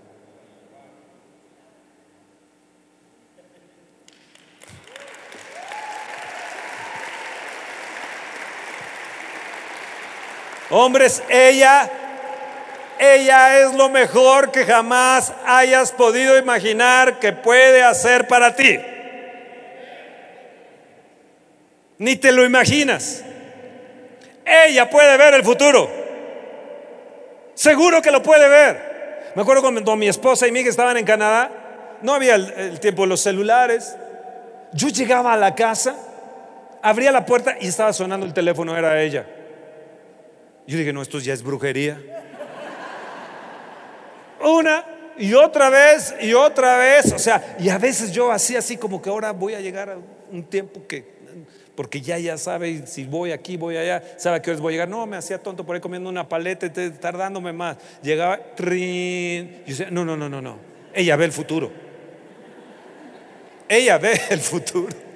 [10.70, 11.90] Hombres, ella,
[12.98, 18.78] ella es lo mejor que jamás hayas podido imaginar que puede hacer para ti.
[21.98, 23.24] Ni te lo imaginas.
[24.46, 25.90] Ella puede ver el futuro.
[27.54, 29.32] Seguro que lo puede ver.
[29.34, 31.50] Me acuerdo cuando mi esposa y mi hija estaban en Canadá,
[32.00, 33.96] no había el, el tiempo de los celulares.
[34.72, 35.96] Yo llegaba a la casa,
[36.80, 39.26] abría la puerta y estaba sonando el teléfono, era ella.
[40.70, 42.00] Yo dije, no, esto ya es brujería.
[44.40, 44.84] Una
[45.18, 47.12] y otra vez y otra vez.
[47.12, 49.98] O sea, y a veces yo hacía así como que ahora voy a llegar a
[50.30, 51.04] un tiempo que,
[51.74, 54.74] porque ya ya sabe si voy aquí, voy allá, sabe a qué horas voy a
[54.74, 54.88] llegar.
[54.88, 57.76] No, me hacía tonto por ahí comiendo una paleta, tardándome más.
[58.00, 59.64] Llegaba, trin.
[59.66, 60.56] Yo decía, no, no, no, no, no.
[60.94, 61.72] Ella ve el futuro.
[63.68, 65.09] Ella ve el futuro.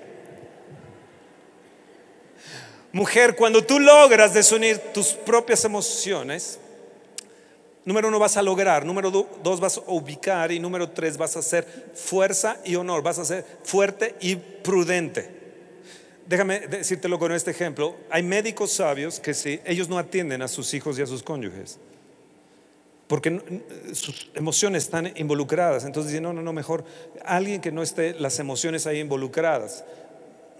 [2.94, 6.60] Mujer, cuando tú logras desunir tus propias emociones,
[7.84, 11.36] número uno vas a lograr, número do- dos vas a ubicar y número tres vas
[11.36, 15.28] a ser fuerza y honor, vas a ser fuerte y prudente.
[16.24, 17.96] Déjame decírtelo con este ejemplo.
[18.10, 21.80] Hay médicos sabios que si ellos no atienden a sus hijos y a sus cónyuges,
[23.08, 23.40] porque
[23.92, 25.84] sus emociones están involucradas.
[25.84, 26.84] Entonces dicen, no, no, no, mejor
[27.24, 29.84] alguien que no esté las emociones ahí involucradas.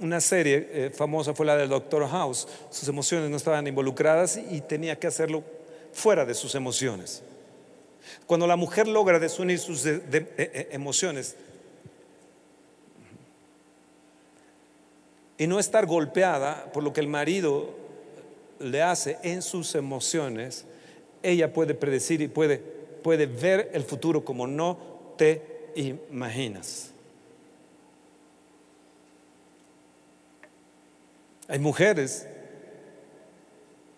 [0.01, 2.49] Una serie eh, famosa fue la del Doctor House.
[2.71, 5.45] Sus emociones no estaban involucradas y tenía que hacerlo
[5.93, 7.23] fuera de sus emociones.
[8.27, 11.37] Cuando la mujer logra desunir sus eh, eh, emociones
[15.39, 17.71] y no estar golpeada por lo que el marido
[18.59, 20.65] le hace en sus emociones,
[21.23, 24.79] ella puede predecir y puede, puede ver el futuro como no
[25.17, 26.94] te imaginas.
[31.49, 32.27] Hay mujeres,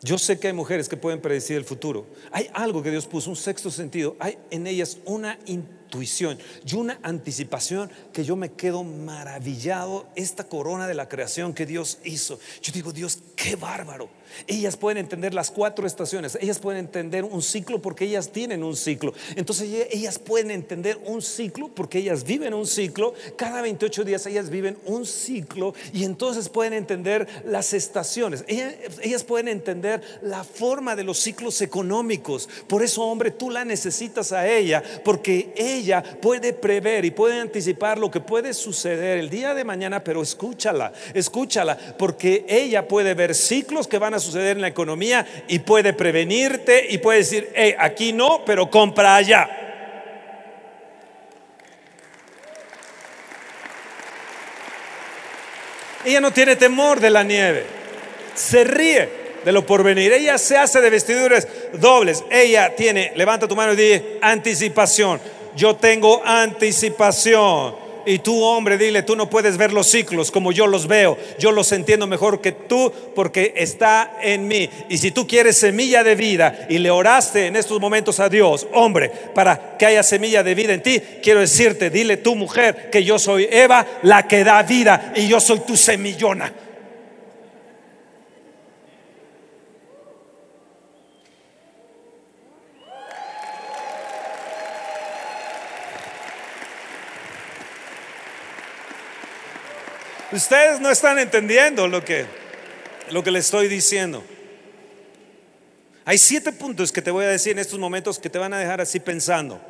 [0.03, 2.07] yo sé que hay mujeres que pueden predecir el futuro.
[2.33, 4.17] Hay algo que Dios puso, un sexto sentido.
[4.19, 5.39] Hay en ellas una
[5.87, 10.07] intuición y una anticipación que yo me quedo maravillado.
[10.17, 12.39] Esta corona de la creación que Dios hizo.
[12.61, 14.09] Yo digo, Dios, qué bárbaro.
[14.49, 16.37] Ellas pueden entender las cuatro estaciones.
[16.41, 19.15] Ellas pueden entender un ciclo porque ellas tienen un ciclo.
[19.37, 23.15] Entonces ellas- ellas pueden entender un ciclo porque ellas viven un ciclo.
[23.37, 28.45] Cada 28 días ellas viven un ciclo y entonces pueden entender las estaciones.
[28.49, 32.49] Ellas, ellas pueden entender la forma de los ciclos económicos.
[32.67, 35.76] Por eso, hombre, tú la necesitas a ella porque ella
[36.21, 40.93] puede prever y puede anticipar lo que puede suceder el día de mañana, pero escúchala,
[41.15, 45.93] escúchala, porque ella puede ver ciclos que van a suceder en la economía y puede
[45.93, 49.49] prevenirte y puede decir, hey, aquí no, pero compra allá.
[56.05, 57.65] Ella no tiene temor de la nieve.
[58.35, 60.13] Se ríe de lo porvenir.
[60.13, 62.25] Ella se hace de vestiduras dobles.
[62.31, 65.21] Ella tiene, levanta tu mano y di anticipación.
[65.57, 67.87] Yo tengo anticipación.
[68.09, 71.19] Y tú, hombre, dile, tú no puedes ver los ciclos como yo los veo.
[71.41, 74.71] Yo los entiendo mejor que tú porque está en mí.
[74.89, 78.69] Y si tú quieres semilla de vida y le oraste en estos momentos a Dios,
[78.73, 83.03] hombre, para que haya semilla de vida en ti, quiero decirte, dile tú, mujer, que
[83.03, 86.53] yo soy Eva, la que da vida, y yo soy tu semillona.
[100.33, 102.27] Ustedes no están entendiendo lo que,
[103.11, 104.23] lo que les estoy diciendo.
[106.05, 108.59] Hay siete puntos que te voy a decir en estos momentos que te van a
[108.59, 109.61] dejar así pensando.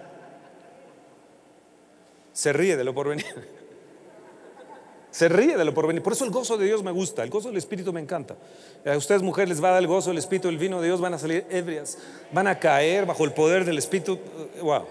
[2.33, 3.27] Se ríe de lo por venir.
[5.11, 6.03] Se ríe de lo por venir.
[6.03, 7.23] Por eso el gozo de Dios me gusta.
[7.23, 8.37] El gozo del Espíritu me encanta.
[8.85, 11.01] A ustedes, mujeres, les va a dar el gozo del Espíritu, el vino de Dios.
[11.01, 11.97] Van a salir ebrias.
[12.33, 14.19] Van a caer bajo el poder del Espíritu.
[14.61, 14.85] Wow.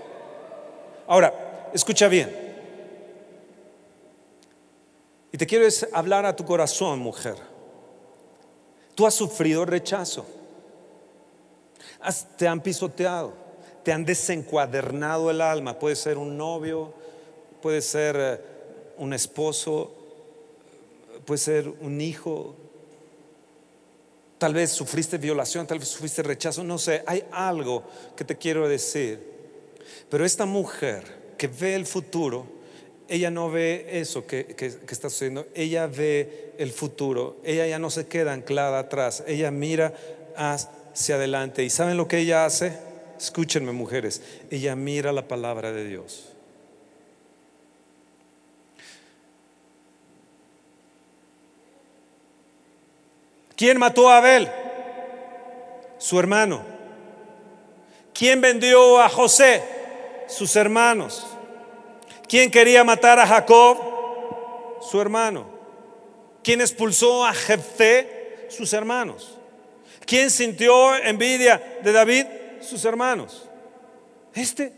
[1.05, 2.54] Ahora, escucha bien.
[5.35, 7.35] Y te quiero hablar a tu corazón, mujer.
[8.95, 10.25] Tú has sufrido rechazo.
[11.99, 13.33] Has- te han pisoteado.
[13.83, 15.77] Te han desencuadernado el alma.
[15.77, 16.93] Puede ser un novio,
[17.61, 18.41] puede ser eh,
[18.97, 19.91] un esposo,
[21.25, 22.55] puede ser un hijo.
[24.37, 27.03] Tal vez sufriste violación, tal vez sufriste rechazo, no sé.
[27.05, 27.83] Hay algo
[28.15, 29.19] que te quiero decir.
[30.09, 32.54] Pero esta mujer que ve el futuro,
[33.07, 37.89] ella no ve eso que, que- está sucediendo, ella ve el futuro, ella ya no
[37.89, 39.93] se queda anclada atrás, ella mira
[40.35, 41.63] hacia adelante.
[41.63, 42.73] ¿Y saben lo que ella hace?
[43.17, 46.29] Escúchenme mujeres, ella mira la palabra de Dios.
[53.55, 54.49] ¿Quién mató a Abel?
[55.97, 56.61] Su hermano.
[58.13, 59.63] ¿Quién vendió a José?
[60.27, 61.25] Sus hermanos.
[62.27, 63.77] ¿Quién quería matar a Jacob?
[64.89, 65.47] Su hermano.
[66.43, 68.47] ¿Quién expulsó a Jefté?
[68.49, 69.37] Sus hermanos.
[70.05, 72.25] ¿Quién sintió envidia de David?
[72.61, 73.49] Sus hermanos.
[74.33, 74.71] Este,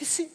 [0.00, 0.30] ese.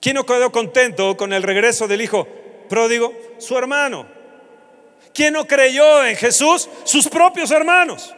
[0.00, 2.28] ¿Quién no quedó contento con el regreso del hijo
[2.68, 3.14] pródigo?
[3.38, 4.06] Su hermano.
[5.14, 6.68] ¿Quién no creyó en Jesús?
[6.84, 8.14] Sus propios hermanos.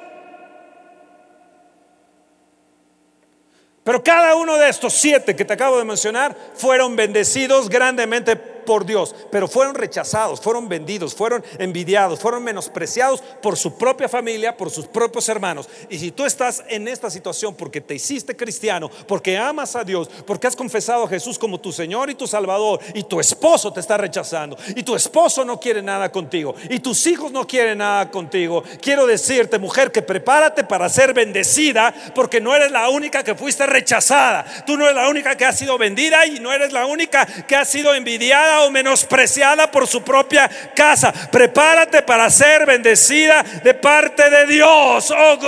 [3.87, 8.34] Pero cada uno de estos siete que te acabo de mencionar fueron bendecidos grandemente
[8.66, 14.54] por Dios, pero fueron rechazados, fueron vendidos, fueron envidiados, fueron menospreciados por su propia familia,
[14.54, 15.68] por sus propios hermanos.
[15.88, 20.10] Y si tú estás en esta situación porque te hiciste cristiano, porque amas a Dios,
[20.26, 23.80] porque has confesado a Jesús como tu Señor y tu Salvador, y tu esposo te
[23.80, 28.10] está rechazando, y tu esposo no quiere nada contigo, y tus hijos no quieren nada
[28.10, 33.34] contigo, quiero decirte, mujer, que prepárate para ser bendecida, porque no eres la única que
[33.34, 36.86] fuiste rechazada, tú no eres la única que ha sido vendida y no eres la
[36.86, 41.12] única que ha sido envidiada o menospreciada por su propia casa.
[41.12, 45.11] Prepárate para ser bendecida de parte de Dios.
[45.11, 45.38] Oh,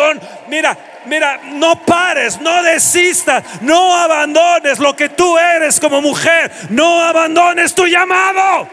[0.49, 7.03] mira, mira, no pares, no desistas, no abandones lo que tú eres como mujer, no
[7.03, 8.69] abandones tu llamado.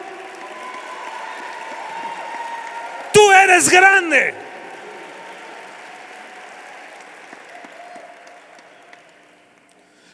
[3.11, 4.33] Tú eres grande.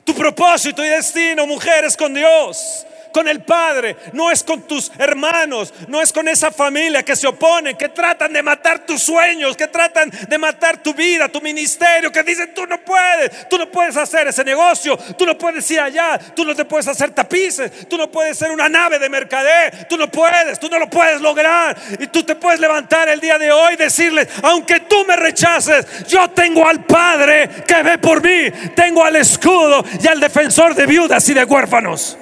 [0.04, 5.74] Tu propósito y destino, mujeres con Dios con el Padre, no es con tus hermanos,
[5.88, 9.68] no es con esa familia que se opone, que tratan de matar tus sueños, que
[9.68, 13.98] tratan de matar tu vida, tu ministerio, que dicen tú no puedes, tú no puedes
[13.98, 17.98] hacer ese negocio, tú no puedes ir allá, tú no te puedes hacer tapices, tú
[17.98, 21.76] no puedes ser una nave de mercader, tú no puedes, tú no lo puedes lograr.
[22.00, 26.08] Y tú te puedes levantar el día de hoy y decirles, aunque tú me rechaces,
[26.08, 30.86] yo tengo al Padre que ve por mí, tengo al escudo y al defensor de
[30.86, 32.18] viudas y de huérfanos.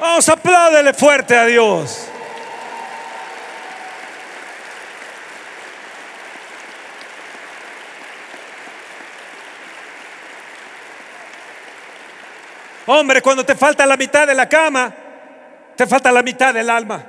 [0.00, 2.06] Vamos, apláudele fuerte a Dios.
[12.86, 14.94] Hombre, cuando te falta la mitad de la cama,
[15.76, 17.06] te falta la mitad del alma.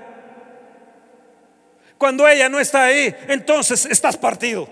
[1.98, 4.68] Cuando ella no está ahí, entonces estás partido.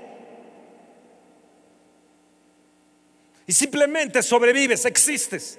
[3.48, 5.58] Y simplemente sobrevives, existes.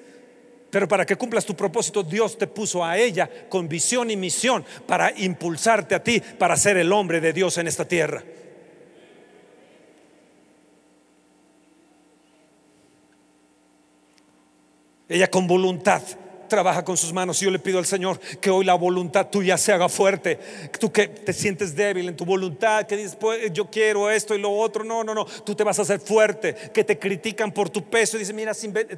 [0.70, 4.64] Pero para que cumplas tu propósito, Dios te puso a ella con visión y misión
[4.86, 8.22] para impulsarte a ti, para ser el hombre de Dios en esta tierra.
[15.08, 16.02] Ella con voluntad
[16.50, 17.40] trabaja con sus manos.
[17.40, 20.38] Y yo le pido al Señor que hoy la voluntad tuya se haga fuerte.
[20.78, 24.38] Tú que te sientes débil en tu voluntad, que dices, pues, yo quiero esto y
[24.38, 24.84] lo otro.
[24.84, 25.24] No, no, no.
[25.24, 26.54] Tú te vas a hacer fuerte.
[26.74, 28.18] Que te critican por tu peso.
[28.18, 28.52] Y dicen, mira,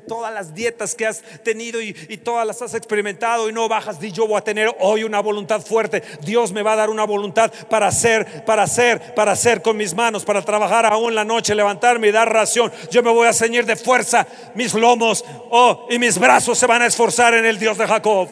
[0.09, 4.01] todas las dietas que has tenido y, y todas las has experimentado y no bajas,
[4.01, 6.03] di yo voy a tener hoy una voluntad fuerte.
[6.23, 9.95] Dios me va a dar una voluntad para hacer, para hacer, para hacer con mis
[9.95, 12.73] manos, para trabajar aún la noche, levantarme y dar ración.
[12.91, 16.83] Yo me voy a ceñir de fuerza mis lomos, oh, y mis brazos se van
[16.83, 18.29] a esforzar en el Dios de Jacob.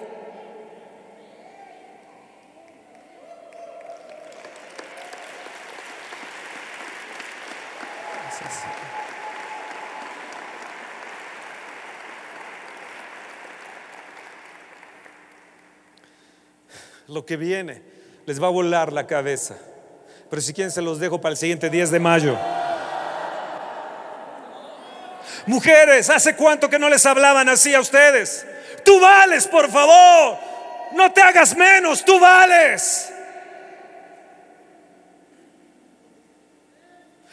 [17.09, 17.83] Lo que viene
[18.27, 19.57] les va a volar la cabeza.
[20.31, 22.39] Pero si quieren se los dejo para el siguiente 10 de mayo.
[25.47, 28.47] Mujeres, ¿hace cuánto que no les hablaban así a ustedes?
[28.85, 30.39] Tú vales, por favor.
[30.93, 33.13] No te hagas menos, tú vales.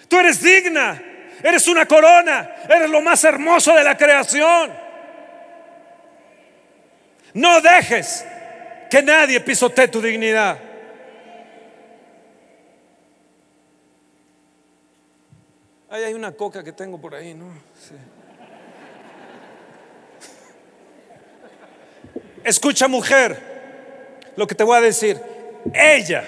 [0.08, 1.02] Tú eres digna,
[1.44, 4.72] eres una corona, eres lo más hermoso de la creación.
[7.34, 8.26] No dejes
[8.90, 10.58] que nadie pisotee tu dignidad.
[15.90, 17.52] Ahí hay una coca que tengo por ahí, ¿no?
[17.74, 17.96] Sí.
[22.48, 23.38] Escucha mujer,
[24.38, 25.22] lo que te voy a decir.
[25.74, 26.24] Ella,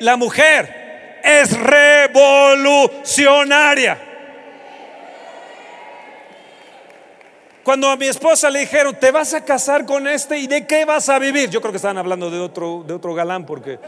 [0.00, 3.96] la mujer, es revolucionaria.
[7.64, 10.84] Cuando a mi esposa le dijeron, te vas a casar con este y de qué
[10.84, 11.48] vas a vivir.
[11.48, 13.78] Yo creo que estaban hablando de otro, de otro galán porque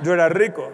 [0.00, 0.70] yo era rico.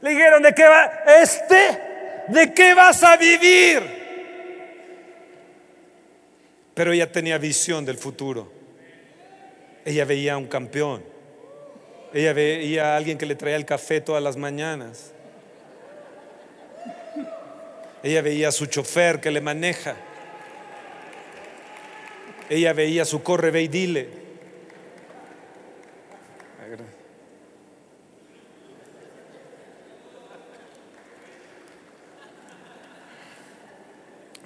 [0.00, 0.90] Le dijeron, ¿de qué va?
[1.22, 4.01] Este, ¿de qué vas a vivir?
[6.74, 8.50] Pero ella tenía visión del futuro.
[9.84, 11.02] Ella veía a un campeón.
[12.14, 15.12] Ella veía a alguien que le traía el café todas las mañanas.
[18.02, 19.96] Ella veía a su chofer que le maneja.
[22.48, 24.22] Ella veía a su corre, ve y dile.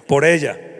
[0.07, 0.76] Por ella.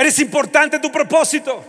[0.00, 1.62] Eres importante tu propósito.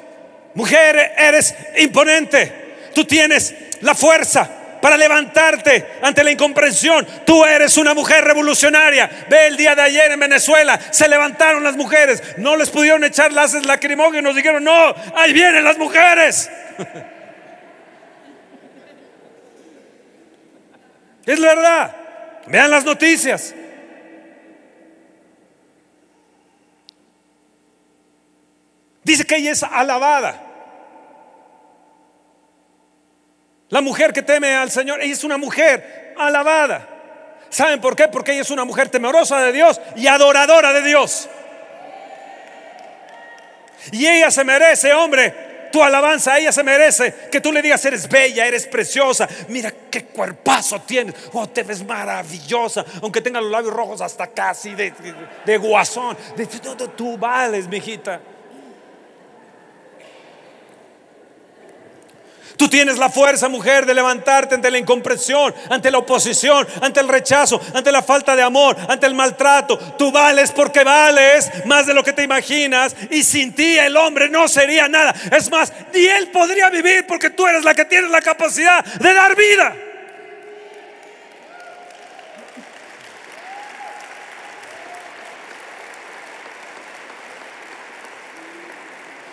[0.53, 2.89] Mujer, eres imponente.
[2.95, 4.49] Tú tienes la fuerza
[4.81, 7.05] para levantarte ante la incomprensión.
[7.25, 9.25] Tú eres una mujer revolucionaria.
[9.29, 13.33] Ve el día de ayer en Venezuela, se levantaron las mujeres, no les pudieron echar
[13.33, 16.49] laces lacrimógenos, dijeron, no, ahí vienen las mujeres.
[21.25, 21.93] es verdad,
[22.47, 23.55] vean las noticias.
[29.03, 30.41] Dice que ella es alabada.
[33.69, 36.87] La mujer que teme al Señor, ella es una mujer alabada.
[37.49, 38.07] ¿Saben por qué?
[38.07, 41.29] Porque ella es una mujer temerosa de Dios y adoradora de Dios.
[43.91, 48.07] Y ella se merece, hombre, tu alabanza, ella se merece que tú le digas, eres
[48.07, 53.73] bella, eres preciosa, mira qué cuerpazo tienes, oh, te ves maravillosa, aunque tenga los labios
[53.73, 54.93] rojos hasta casi de,
[55.45, 56.45] de, guasón, de,
[56.95, 58.19] tú vales, mijita.
[62.61, 67.07] Tú tienes la fuerza, mujer, de levantarte ante la incomprensión, ante la oposición, ante el
[67.07, 69.79] rechazo, ante la falta de amor, ante el maltrato.
[69.97, 74.29] Tú vales porque vales más de lo que te imaginas y sin ti el hombre
[74.29, 75.11] no sería nada.
[75.35, 79.11] Es más, ni él podría vivir porque tú eres la que tienes la capacidad de
[79.11, 79.75] dar vida.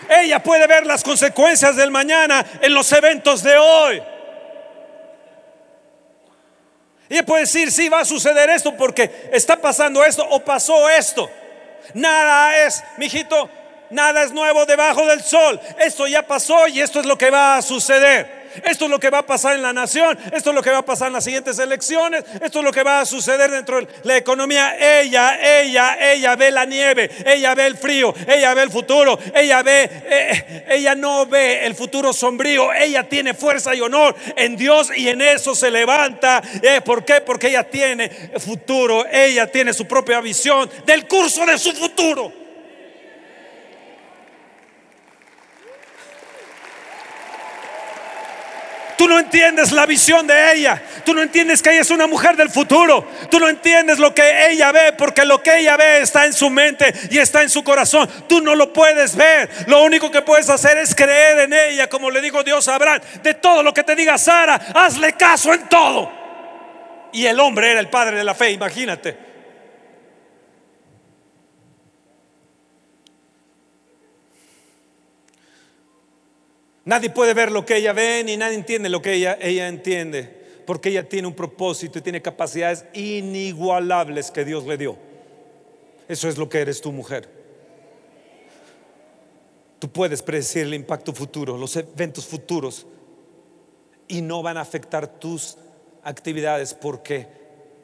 [0.09, 4.03] Ella puede ver las consecuencias del mañana en los eventos de hoy.
[7.09, 11.31] Ella puede decir, sí, va a suceder esto porque está pasando esto o pasó esto.
[11.95, 13.49] Nada es, mijito,
[13.91, 15.59] nada es nuevo debajo del sol.
[15.79, 18.38] Esto ya pasó y esto es lo que va a suceder.
[18.65, 20.79] Esto es lo que va a pasar en la nación, esto es lo que va
[20.79, 23.89] a pasar en las siguientes elecciones, esto es lo que va a suceder dentro de
[24.03, 24.77] la economía.
[25.01, 29.63] Ella, ella, ella ve la nieve, ella ve el frío, ella ve el futuro, ella
[29.63, 34.91] ve, eh, ella no ve el futuro sombrío, ella tiene fuerza y honor en Dios
[34.97, 36.43] y en eso se levanta.
[36.63, 37.21] Eh, ¿Por qué?
[37.21, 42.47] Porque ella tiene futuro, ella tiene su propia visión del curso de su futuro.
[48.99, 50.82] Tú no entiendes la visión de ella.
[51.05, 53.09] Tú no entiendes que ella es una mujer del futuro.
[53.30, 56.51] Tú no entiendes lo que ella ve porque lo que ella ve está en su
[56.51, 58.11] mente y está en su corazón.
[58.28, 59.49] Tú no lo puedes ver.
[59.68, 63.01] Lo único que puedes hacer es creer en ella, como le dijo Dios a Abraham.
[63.22, 66.11] De todo lo que te diga Sara, hazle caso en todo.
[67.12, 69.28] Y el hombre era el padre de la fe, imagínate.
[76.89, 80.24] Nadie puede ver lo que ella ve ni nadie entiende lo que ella, ella entiende,
[80.64, 84.97] porque ella tiene un propósito y tiene capacidades inigualables que Dios le dio.
[86.09, 87.28] Eso es lo que eres tu mujer.
[89.78, 92.86] Tú puedes predecir el impacto futuro, los eventos futuros,
[94.09, 95.59] y no van a afectar tus
[96.03, 97.28] actividades porque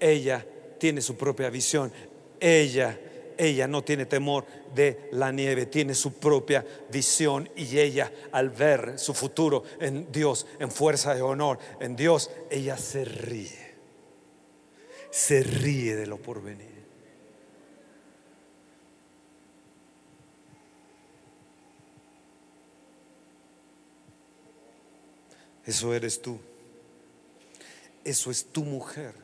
[0.00, 0.46] ella
[0.78, 1.92] tiene su propia visión.
[2.40, 2.98] Ella
[3.38, 8.98] ella no tiene temor de la nieve, tiene su propia visión y ella al ver
[8.98, 13.74] su futuro en Dios, en fuerza de honor, en Dios, ella se ríe.
[15.10, 16.74] Se ríe de lo porvenir.
[25.64, 26.38] Eso eres tú.
[28.04, 29.23] Eso es tu mujer.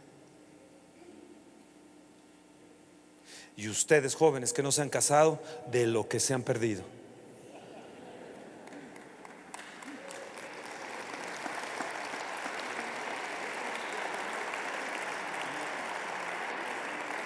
[3.61, 5.39] Y ustedes jóvenes que no se han casado,
[5.71, 6.83] de lo que se han perdido.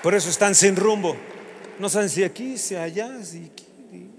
[0.03, 1.17] Por eso están sin rumbo.
[1.79, 4.11] No saben si aquí, si allá, si aquí.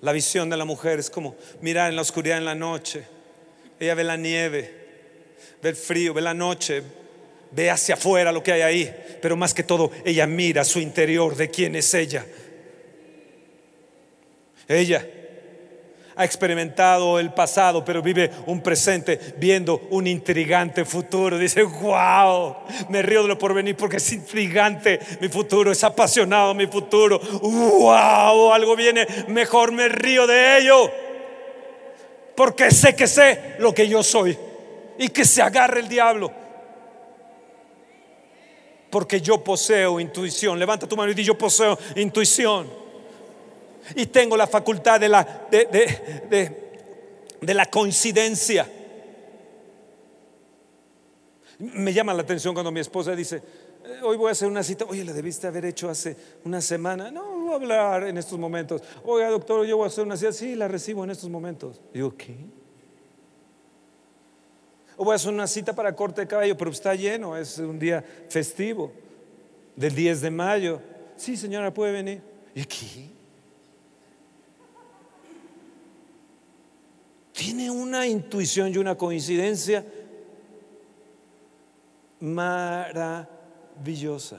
[0.00, 3.04] La visión de la mujer es como mirar en la oscuridad en la noche.
[3.80, 4.81] Ella ve la nieve,
[5.62, 6.82] ve el frío, ve la noche,
[7.52, 11.36] ve hacia afuera lo que hay ahí, pero más que todo ella mira su interior
[11.36, 12.24] de quién es ella.
[14.68, 15.06] Ella
[16.14, 21.38] ha experimentado el pasado, pero vive un presente viendo un intrigante futuro.
[21.38, 22.56] Dice, wow,
[22.88, 27.18] me río de lo por venir porque es intrigante mi futuro, es apasionado mi futuro.
[27.18, 30.90] Wow, algo viene mejor, me río de ello.
[32.34, 34.36] Porque sé que sé lo que yo soy
[35.02, 36.30] y que se agarre el diablo.
[38.88, 40.58] Porque yo poseo intuición.
[40.60, 42.82] Levanta tu mano y di yo poseo intuición
[43.96, 46.56] y tengo la facultad de la, de,
[47.40, 48.70] la coincidencia.
[51.58, 53.42] Me llama la atención cuando mi esposa dice,
[53.84, 57.10] eh, hoy voy a hacer una cita, oye, la debiste haber hecho hace una semana.
[57.10, 58.82] No, voy a hablar en estos momentos.
[59.04, 61.80] Oiga, doctor, yo voy a hacer una cita, sí, la recibo en estos momentos.
[61.92, 62.61] Digo, ¿qué?
[64.96, 67.78] O voy a hacer una cita para corte de cabello, pero está lleno, es un
[67.78, 68.92] día festivo,
[69.76, 70.80] del 10 de mayo.
[71.16, 72.22] Sí, señora, puede venir.
[72.54, 73.12] ¿Y qué?
[77.42, 79.84] tiene una intuición y una coincidencia
[82.20, 84.38] maravillosa.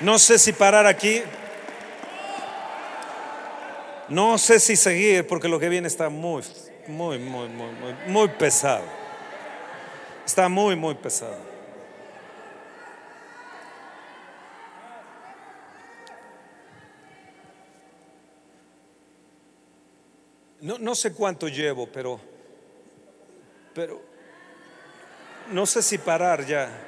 [0.00, 1.22] No sé si parar aquí.
[4.08, 6.42] No sé si seguir porque lo que viene está muy,
[6.86, 8.84] muy, muy, muy, muy, pesado.
[10.24, 11.56] Está muy, muy pesado.
[20.60, 22.20] No, no, sé cuánto llevo, pero,
[23.74, 24.02] pero
[25.50, 26.85] no sé si parar ya.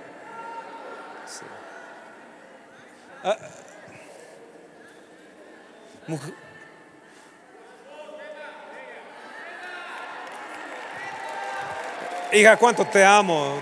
[12.33, 13.61] Hija, cuánto te amo.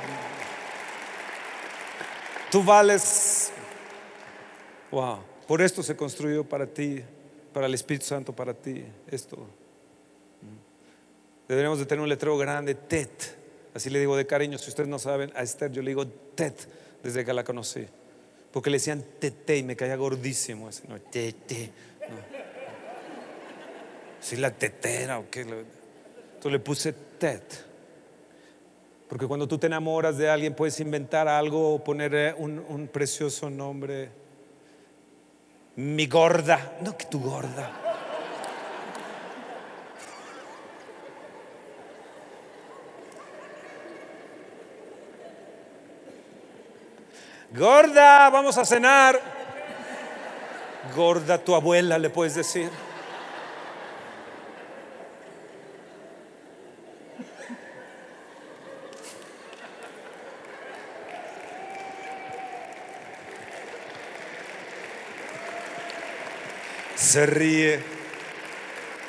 [2.51, 3.53] Tú vales.
[4.91, 5.19] Wow.
[5.47, 7.03] Por esto se construyó para ti,
[7.53, 8.85] para el Espíritu Santo, para ti.
[9.09, 9.47] Esto.
[11.49, 13.37] Deberíamos de tener un letrero grande, TET.
[13.75, 14.59] Así le digo de cariño.
[14.59, 16.69] Si ustedes no saben, a Esther yo le digo TET
[17.03, 17.87] desde que la conocí.
[18.57, 20.71] Porque le decían TT y me caía gordísimo.
[20.71, 21.71] Ese, no, TT.
[24.19, 25.43] Si la tetera o qué.
[25.43, 27.43] Entonces le puse TET.
[29.11, 33.51] Porque cuando tú te enamoras de alguien puedes inventar algo o poner eh, un, precioso
[33.51, 34.09] nombre.
[35.75, 36.79] Mi gorda.
[36.81, 37.86] No, que tu gorda.
[47.53, 49.21] Gorda, vamos a cenar.
[50.95, 52.71] Gorda, tu abuela le puedes decir.
[67.17, 67.81] se ríe.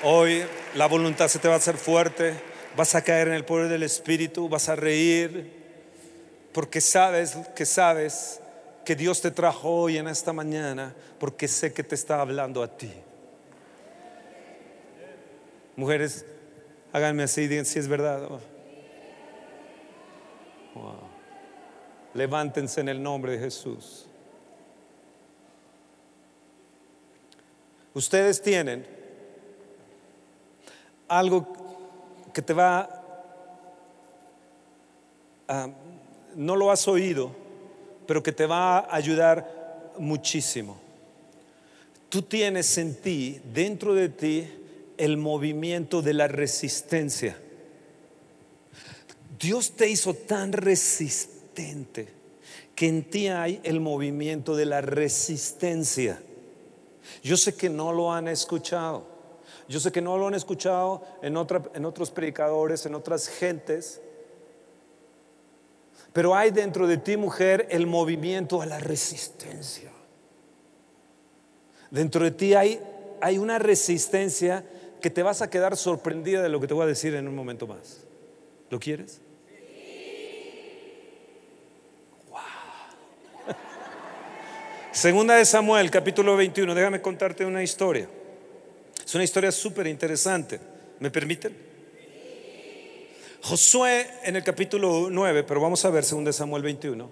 [0.03, 2.35] Hoy la voluntad se te va a hacer fuerte,
[2.77, 5.56] vas a caer en el poder del Espíritu, vas a reír,
[6.53, 8.41] porque sabes que sabes
[8.85, 12.67] que Dios te trajo hoy en esta mañana, porque sé que te está hablando a
[12.67, 12.91] ti.
[15.75, 16.25] Mujeres,
[16.93, 18.29] háganme así, digan si es verdad.
[22.13, 24.07] Levántense en el nombre de Jesús.
[27.93, 28.85] Ustedes tienen
[31.07, 31.47] algo
[32.33, 32.89] que te va,
[35.47, 35.69] a,
[36.37, 37.31] no lo has oído,
[38.05, 40.77] pero que te va a ayudar muchísimo.
[42.09, 44.47] Tú tienes en ti, dentro de ti,
[44.97, 47.37] el movimiento de la resistencia.
[49.39, 52.07] Dios te hizo tan resistente
[52.75, 56.21] que en ti hay el movimiento de la resistencia.
[57.23, 59.05] Yo sé que no lo han escuchado.
[59.67, 61.35] Yo sé que no lo han escuchado en,
[61.73, 64.01] en otros predicadores, en otras gentes.
[66.13, 69.91] Pero hay dentro de ti, mujer, el movimiento a la resistencia.
[71.91, 72.81] Dentro de ti hay,
[73.21, 74.65] hay una resistencia
[75.01, 77.35] que te vas a quedar sorprendida de lo que te voy a decir en un
[77.35, 78.03] momento más.
[78.69, 79.21] ¿Lo quieres?
[84.91, 86.73] Segunda de Samuel, capítulo 21.
[86.73, 88.09] Déjame contarte una historia.
[89.05, 90.59] Es una historia súper interesante.
[90.99, 91.66] ¿Me permiten?
[93.47, 97.09] Josué en el capítulo 9, pero vamos a ver 2 Samuel 21.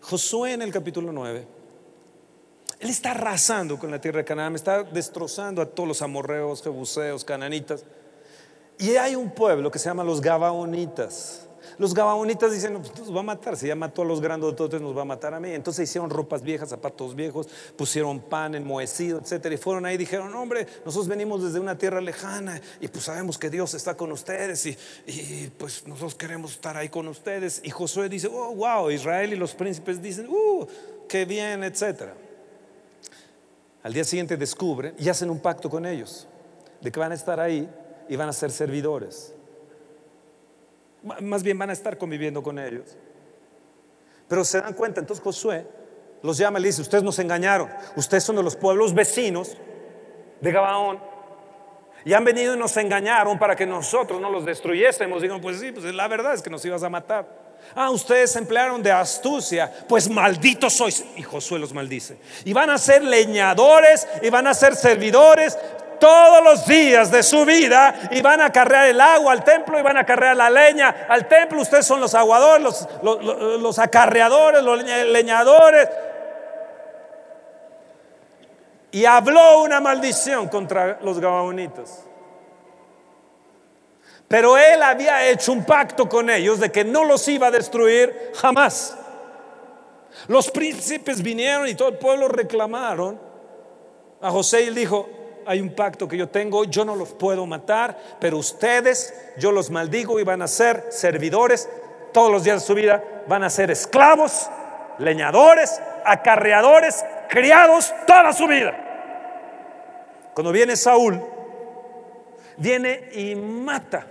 [0.00, 1.46] Josué en el capítulo 9,
[2.80, 7.24] él está arrasando con la tierra de Canaán, está destrozando a todos los amorreos, jebuseos,
[7.24, 7.84] cananitas.
[8.76, 11.46] Y hay un pueblo que se llama los Gabaonitas.
[11.82, 14.96] Los gabaonitas dicen, pues nos va a matar, si ya mató a los grandototes, nos
[14.96, 15.50] va a matar a mí.
[15.50, 19.56] Entonces hicieron ropas viejas, zapatos viejos, pusieron pan enmohecido, etcétera.
[19.56, 23.36] Y fueron ahí y dijeron, hombre, nosotros venimos desde una tierra lejana y pues sabemos
[23.36, 24.78] que Dios está con ustedes y,
[25.08, 27.60] y pues nosotros queremos estar ahí con ustedes.
[27.64, 30.64] Y Josué dice, oh, wow, Israel y los príncipes dicen, uh,
[31.08, 32.14] qué bien, etcétera.
[33.82, 36.28] Al día siguiente descubren y hacen un pacto con ellos
[36.80, 37.68] de que van a estar ahí
[38.08, 39.34] y van a ser servidores.
[41.20, 42.96] Más bien van a estar conviviendo con ellos.
[44.28, 45.66] Pero se dan cuenta, entonces Josué
[46.22, 49.56] los llama y le dice, ustedes nos engañaron, ustedes son de los pueblos vecinos
[50.40, 51.00] de Gabaón.
[52.04, 55.22] Y han venido y nos engañaron para que nosotros no los destruyésemos.
[55.22, 57.42] Digo, pues sí, pues la verdad es que nos ibas a matar.
[57.76, 61.04] Ah, ustedes se emplearon de astucia, pues malditos sois.
[61.16, 62.18] Y Josué los maldice.
[62.44, 65.56] Y van a ser leñadores y van a ser servidores
[66.02, 69.82] todos los días de su vida y van a cargar el agua al templo y
[69.82, 71.62] van a cargar la leña al templo.
[71.62, 75.88] Ustedes son los aguadores, los, acarreadores, los leñadores.
[78.90, 82.04] Y habló una maldición contra los gabaonitas.
[84.26, 88.32] Pero él había hecho un pacto con ellos de que no los iba a destruir
[88.34, 88.98] jamás.
[90.26, 93.20] Los príncipes vinieron y todo el pueblo reclamaron
[94.20, 97.46] a José y él dijo, hay un pacto que yo tengo, yo no los puedo
[97.46, 101.68] matar, pero ustedes, yo los maldigo y van a ser servidores
[102.12, 104.48] todos los días de su vida, van a ser esclavos,
[104.98, 108.76] leñadores, acarreadores, criados toda su vida.
[110.34, 111.20] Cuando viene Saúl,
[112.56, 114.06] viene y mata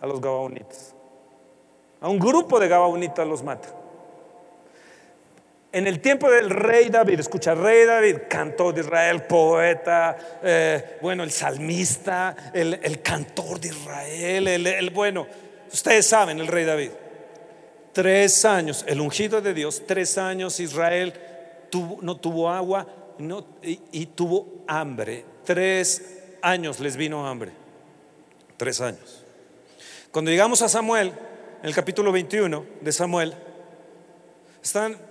[0.00, 0.94] a los gabaonitas.
[2.00, 3.68] A un grupo de gabaonitas los mata.
[5.76, 11.22] En el tiempo del rey David, escucha, rey David, cantor de Israel, poeta, eh, bueno,
[11.22, 15.26] el salmista, el, cantor de Israel, el, bueno,
[15.70, 16.92] ustedes saben, el rey David.
[17.92, 21.12] Tres años, el ungido de Dios, tres años Israel
[22.00, 22.86] no tuvo agua
[23.60, 25.26] y, y tuvo hambre.
[25.44, 27.52] Tres años les vino hambre.
[28.56, 29.26] Tres años.
[30.10, 31.08] Cuando llegamos a Samuel,
[31.60, 33.34] en el capítulo 21 de Samuel,
[34.62, 35.05] están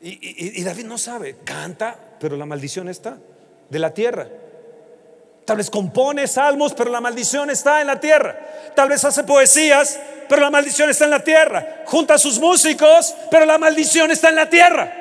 [0.00, 3.18] y, David no sabe, canta, pero la maldición está
[3.68, 4.28] de la tierra.
[5.44, 8.38] Tal vez compone salmos, pero la maldición está en la tierra.
[8.76, 11.82] Tal vez hace poesías, pero la maldición está en la tierra.
[11.86, 14.92] Junta a sus músicos, pero la maldición está en la tierra.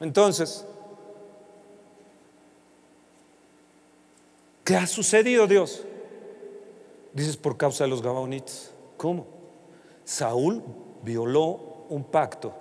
[0.00, 0.64] Entonces,
[4.64, 5.82] ¿qué ha sucedido, Dios?
[7.12, 8.72] Dices por causa de los gabaonitas.
[8.96, 9.26] ¿Cómo?
[10.04, 10.62] Saúl
[11.02, 12.52] violó un pacto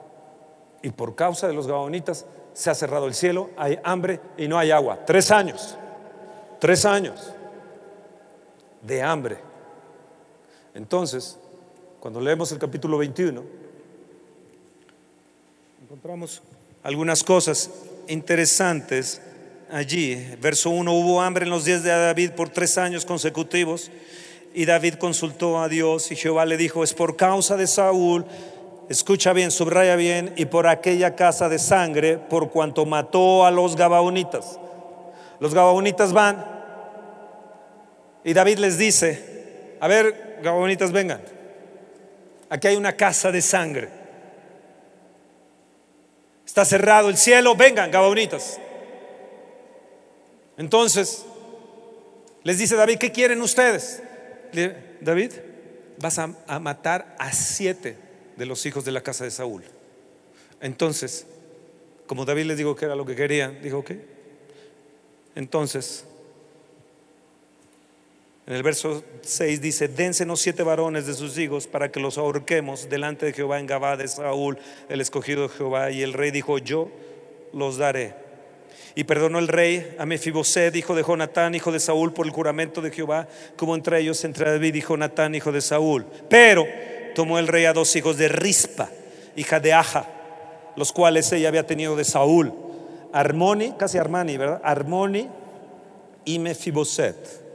[0.82, 4.58] y por causa de los gabaonitas se ha cerrado el cielo, hay hambre y no
[4.58, 5.06] hay agua.
[5.06, 5.78] Tres años,
[6.60, 7.34] tres años
[8.82, 9.38] de hambre.
[10.74, 11.38] Entonces,
[12.00, 13.44] cuando leemos el capítulo 21,
[15.84, 16.42] encontramos
[16.84, 17.70] algunas cosas
[18.08, 19.22] interesantes
[19.72, 20.36] allí.
[20.42, 23.92] Verso 1, hubo hambre en los días de David por tres años consecutivos
[24.58, 28.26] y David consultó a Dios y Jehová le dijo, es por causa de Saúl,
[28.90, 33.76] escucha bien, subraya bien, y por aquella casa de sangre, por cuanto mató a los
[33.76, 34.60] Gabaonitas.
[35.40, 36.44] Los Gabaonitas van
[38.24, 41.22] y David les dice, a ver, Gabaonitas, vengan,
[42.50, 43.90] aquí hay una casa de sangre.
[46.48, 48.60] Está cerrado el cielo, vengan, Gabaonitas.
[50.58, 51.28] Entonces,
[52.42, 54.02] les dice David, ¿qué quieren ustedes?
[55.02, 55.32] David,
[56.00, 56.28] vas a,
[56.60, 57.98] matar a siete
[58.36, 59.64] de los hijos de la casa de Saúl.
[60.62, 61.26] Entonces,
[62.06, 63.92] como David les dijo que era lo que querían, dijo, ok.
[65.36, 66.06] Entonces,
[68.48, 72.90] en el verso 6 dice, dénsenos siete varones de sus hijos para que los ahorquemos
[72.90, 75.92] delante de Jehová en Gabá de Saúl, el escogido de Jehová.
[75.92, 76.90] Y el rey dijo, yo
[77.52, 78.27] los daré.
[78.96, 82.82] Y perdonó el rey a Mefiboset, hijo de Jonatán, hijo de Saúl, por el juramento
[82.82, 86.06] de Jehová, como entre ellos, entre David y Jonatán, hijo de Saúl.
[86.30, 86.66] Pero
[87.14, 88.90] tomó el rey a dos hijos de Rispa,
[89.36, 90.08] hija de Aja,
[90.76, 92.54] los cuales ella había tenido de Saúl.
[93.14, 94.62] Armoni, casi Armani, ¿verdad?
[94.64, 95.30] Armoni
[96.26, 97.48] y Mefiboset.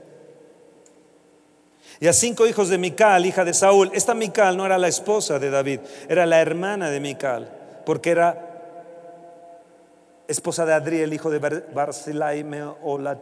[2.00, 3.90] Y a cinco hijos de Mical, hija de Saúl.
[3.94, 7.48] Esta Mical no era la esposa de David, era la hermana de Mical,
[7.86, 8.51] porque era
[10.32, 12.44] esposa de Adriel, hijo de Barzilai
[12.82, 13.18] o la,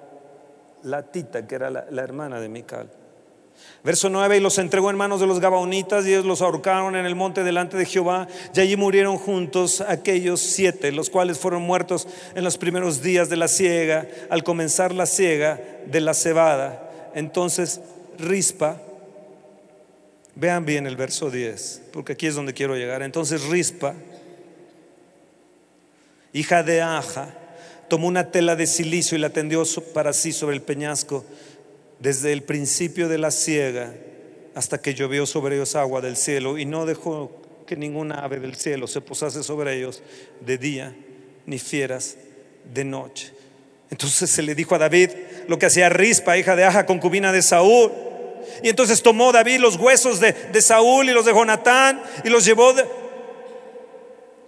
[0.83, 2.91] la Tita, que era la, la hermana de Mical.
[3.83, 7.07] Verso 9, y los entregó en manos de los Gabaonitas y ellos los ahorcaron en
[7.07, 12.07] el monte delante de Jehová y allí murieron juntos aquellos siete, los cuales fueron muertos
[12.35, 17.11] en los primeros días de la siega, al comenzar la siega de la cebada.
[17.15, 17.81] Entonces
[18.19, 18.77] Rispa,
[20.35, 23.03] vean bien el verso 10, porque aquí es donde quiero llegar.
[23.03, 23.95] Entonces Rispa,
[26.33, 27.35] hija de Aja,
[27.89, 31.25] tomó una tela de silicio y la tendió para sí sobre el peñasco
[31.99, 33.93] desde el principio de la siega
[34.55, 37.31] hasta que llovió sobre ellos agua del cielo y no dejó
[37.67, 40.03] que ninguna ave del cielo se posase sobre ellos
[40.41, 40.97] de día
[41.47, 42.17] ni fieras
[42.73, 43.33] de noche.
[43.91, 45.11] Entonces se le dijo a David
[45.49, 47.93] lo que hacía Rispa, hija de Aja, concubina de Saúl.
[48.63, 52.73] Y entonces tomó David los huesos de, Saúl y los de Jonatán y los llevó
[52.73, 52.85] de,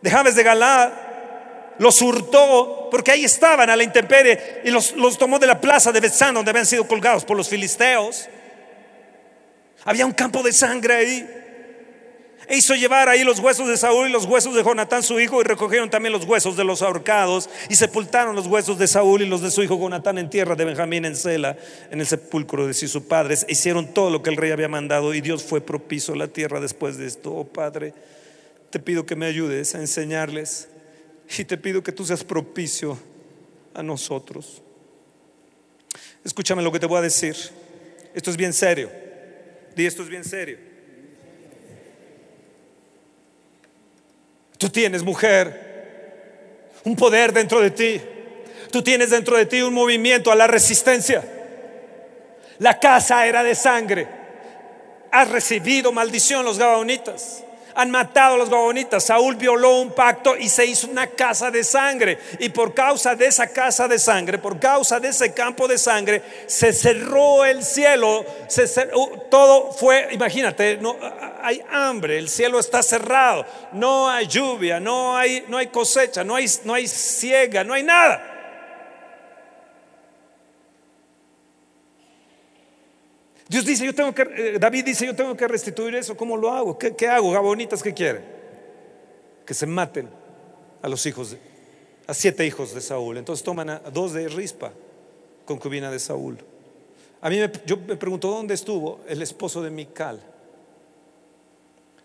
[0.01, 0.93] de de Galad
[1.83, 5.99] los hurtó, porque ahí estaban a la intemperie, y los, tomó de la plaza de
[5.99, 8.29] Betzán, donde habían sido colgados por los filisteos.
[9.85, 11.29] Había un campo de sangre ahí.
[12.47, 15.41] E hizo llevar ahí los huesos de Saúl y los huesos de Jonatán su hijo
[15.41, 19.27] y recogieron también los huesos de los ahorcados y sepultaron los huesos de Saúl y
[19.27, 21.57] los de su hijo Jonatán en tierra de Benjamín en Sela,
[21.91, 23.45] en el sepulcro de sus padres.
[23.49, 26.29] E hicieron todo lo que el rey había mandado y Dios fue propicio a la
[26.29, 27.33] tierra después de esto.
[27.33, 27.93] Oh Padre,
[28.71, 30.69] te pido que me ayudes a enseñarles
[31.39, 32.99] y te pido que tú seas propicio
[33.75, 34.63] a nosotros.
[36.25, 37.37] Escúchame lo que te voy a decir.
[38.15, 38.91] Esto es bien serio.
[39.75, 40.59] Di esto es bien serio.
[44.59, 48.01] Tú tienes, mujer, un poder dentro de ti.
[48.71, 51.25] Tú tienes dentro de ti un movimiento a la resistencia.
[52.59, 54.07] La casa era de sangre.
[55.11, 57.43] Has recibido maldición los gabaonitas
[57.75, 59.05] han matado a los gabonitas.
[59.05, 62.19] Saúl violó un pacto y se hizo una casa de sangre.
[62.39, 66.23] Y por causa de esa casa de sangre, por causa de ese campo de sangre,
[66.47, 68.25] se cerró el cielo.
[69.31, 70.97] todo fue, imagínate, no,
[71.43, 76.37] hay hambre, el cielo está cerrado, no hay lluvia, no hay, no hay cosecha, no
[76.37, 78.32] hay, no hay ciega, no hay nada.
[83.53, 86.17] Dios dice, yo tengo que, eh, David dice, yo tengo que restituir eso.
[86.17, 86.79] ¿Cómo lo hago?
[86.79, 87.31] ¿Qué, hago?
[87.33, 88.25] Gabonitas, ¿qué quieren?
[89.45, 90.09] Que se maten
[90.81, 91.37] a los hijos,
[92.07, 93.19] a siete hijos de Saúl.
[93.19, 94.73] Entonces toman a dos de Rispa,
[95.45, 96.39] concubina de Saúl.
[97.21, 100.32] A mí yo me pregunto, ¿dónde estuvo el esposo de Mical?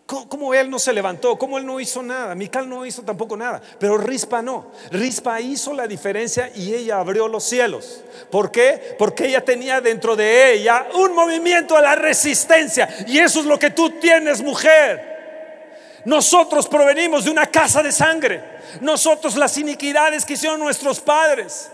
[0.08, 1.38] ¿Cómo, él no se levantó?
[1.38, 2.34] ¿Cómo él no hizo nada?
[2.34, 4.72] Mical no hizo tampoco nada, pero Rispa no.
[4.90, 8.06] Rispa hizo la diferencia y ella abrió los cielos.
[8.32, 8.96] ¿Por qué?
[8.98, 12.88] Porque ella tenía dentro de ella un movimiento a la resistencia.
[13.06, 16.02] Y eso es lo que tú tienes, mujer.
[16.06, 18.42] Nosotros provenimos de una casa de sangre.
[18.80, 21.70] Nosotros las iniquidades que hicieron nuestros padres.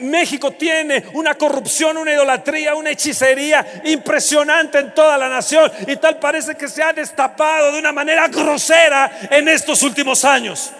[0.00, 6.18] México tiene una corrupción, una idolatría, una hechicería impresionante en toda la nación y tal
[6.18, 10.72] parece que se ha destapado de una manera grosera en estos últimos años.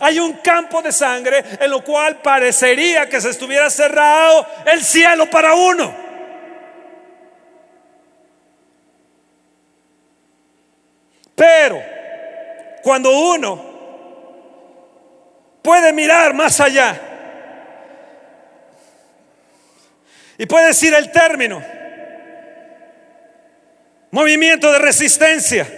[0.00, 5.28] Hay un campo de sangre en lo cual parecería que se estuviera cerrado el cielo
[5.28, 5.92] para uno.
[11.34, 11.82] Pero
[12.82, 13.64] cuando uno
[15.62, 17.09] puede mirar más allá,
[20.40, 21.62] Y puede decir el término.
[24.10, 25.70] Movimiento de resistencia.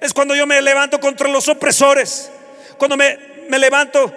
[0.00, 2.32] Es cuando yo me levanto contra los opresores.
[2.78, 3.16] Cuando me,
[3.48, 4.12] me levanto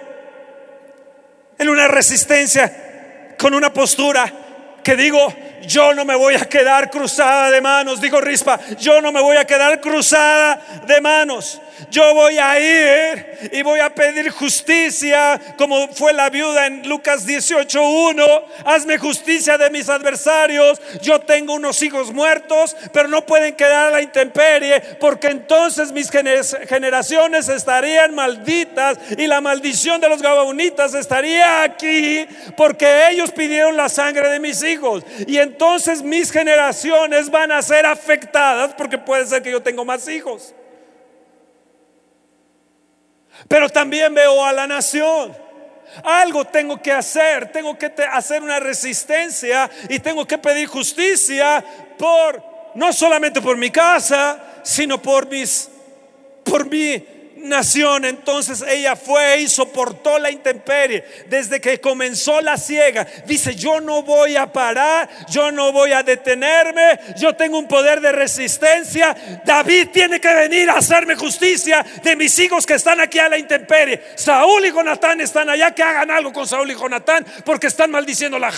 [1.56, 4.41] en una resistencia con una postura
[4.82, 5.34] que digo,
[5.66, 9.36] yo no me voy a quedar cruzada de manos, digo Rispa, yo no me voy
[9.36, 11.60] a quedar cruzada de manos.
[11.90, 17.26] Yo voy a ir y voy a pedir justicia, como fue la viuda en Lucas
[17.26, 18.24] 18:1.
[18.64, 20.80] Hazme justicia de mis adversarios.
[21.00, 26.10] Yo tengo unos hijos muertos, pero no pueden quedar a la intemperie, porque entonces mis
[26.10, 32.26] generaciones estarían malditas y la maldición de los gabaonitas estaría aquí,
[32.56, 34.71] porque ellos pidieron la sangre de mis hijos.
[35.26, 40.08] Y entonces mis generaciones van a ser afectadas, porque puede ser que yo tengo más
[40.08, 40.54] hijos.
[43.48, 45.36] Pero también veo a la nación.
[46.04, 51.62] Algo tengo que hacer, tengo que hacer una resistencia y tengo que pedir justicia
[51.98, 52.42] por
[52.74, 55.68] no solamente por mi casa, sino por mis
[56.44, 57.04] por mi
[57.42, 58.04] nación.
[58.04, 61.04] Entonces ella fue y soportó la intemperie.
[61.28, 66.02] Desde que comenzó la ciega, dice, yo no voy a parar, yo no voy a
[66.02, 69.16] detenerme, yo tengo un poder de resistencia.
[69.44, 73.38] David tiene que venir a hacerme justicia de mis hijos que están aquí a la
[73.38, 74.02] intemperie.
[74.16, 78.38] Saúl y Jonatán están allá, que hagan algo con Saúl y Jonatán, porque están maldiciendo
[78.38, 78.50] la,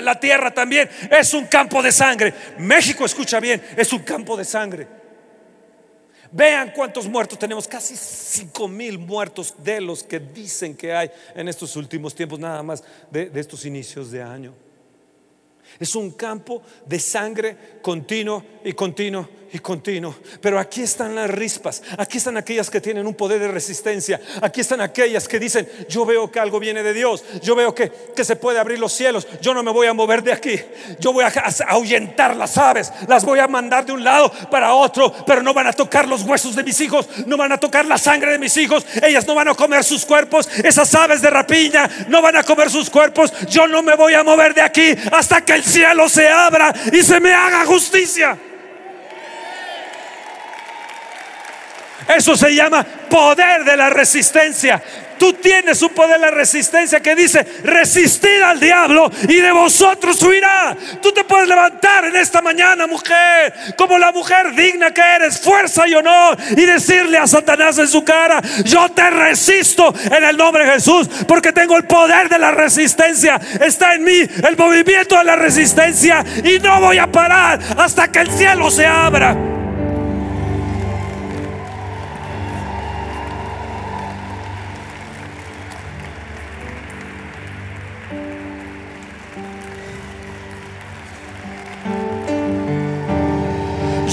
[0.00, 0.88] la tierra también.
[1.10, 2.34] Es un campo de sangre.
[2.58, 5.03] México, escucha bien, es un campo de sangre.
[6.36, 11.48] Vean cuántos muertos tenemos, casi 5 mil muertos de los que dicen que hay en
[11.48, 14.52] estos últimos tiempos, nada más de, de estos inicios de año.
[15.78, 20.16] Es un campo de sangre continuo y continuo y continuo.
[20.40, 24.60] Pero aquí están las rispas, aquí están aquellas que tienen un poder de resistencia, aquí
[24.60, 28.24] están aquellas que dicen, yo veo que algo viene de Dios, yo veo que, que
[28.24, 30.60] se puede abrir los cielos, yo no me voy a mover de aquí,
[30.98, 31.32] yo voy a
[31.68, 35.68] ahuyentar las aves, las voy a mandar de un lado para otro, pero no van
[35.68, 38.56] a tocar los huesos de mis hijos, no van a tocar la sangre de mis
[38.56, 42.42] hijos, ellas no van a comer sus cuerpos, esas aves de rapiña no van a
[42.42, 46.08] comer sus cuerpos, yo no me voy a mover de aquí hasta que el cielo
[46.08, 48.36] se abra y se me haga justicia.
[52.08, 54.82] Eso se llama poder de la resistencia.
[55.18, 60.20] Tú tienes un poder de la resistencia que dice, resistir al diablo y de vosotros
[60.22, 60.76] huirá.
[61.00, 65.86] Tú te puedes levantar en esta mañana, mujer, como la mujer digna que eres, fuerza
[65.86, 70.66] y honor, y decirle a Satanás en su cara, yo te resisto en el nombre
[70.66, 73.40] de Jesús, porque tengo el poder de la resistencia.
[73.60, 78.20] Está en mí el movimiento de la resistencia y no voy a parar hasta que
[78.20, 79.63] el cielo se abra.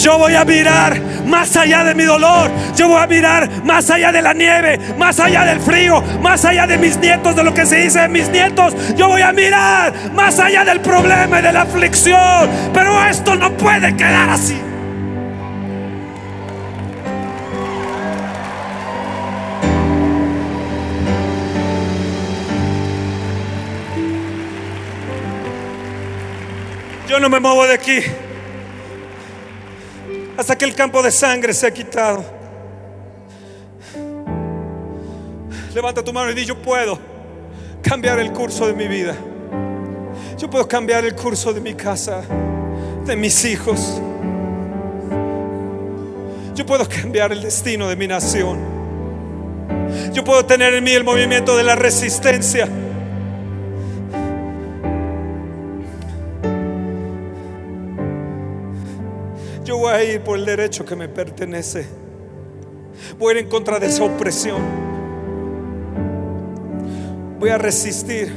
[0.02, 2.50] Yo voy a mirar más allá de mi dolor.
[2.76, 6.66] Yo voy a mirar más allá de la nieve, más allá del frío, más allá
[6.66, 8.74] de mis nietos, de lo que se dice de mis nietos.
[8.96, 12.50] Yo voy a mirar más allá del problema y de la aflicción.
[12.74, 14.60] Pero esto no puede quedar así.
[27.08, 28.02] Yo no me muevo de aquí
[30.42, 32.26] hasta que el campo de sangre se ha quitado.
[35.72, 36.98] Levanta tu mano y di, yo puedo
[37.84, 39.16] cambiar el curso de mi vida.
[40.40, 42.24] Yo puedo cambiar el curso de mi casa,
[43.06, 44.02] de mis hijos.
[46.56, 48.58] Yo puedo cambiar el destino de mi nación.
[50.12, 52.68] Yo puedo tener en mí el movimiento de la resistencia.
[59.70, 61.86] Voy a ir por el derecho que me pertenece.
[63.18, 64.62] Voy a ir en contra de esa opresión.
[67.40, 68.32] Voy a resistir.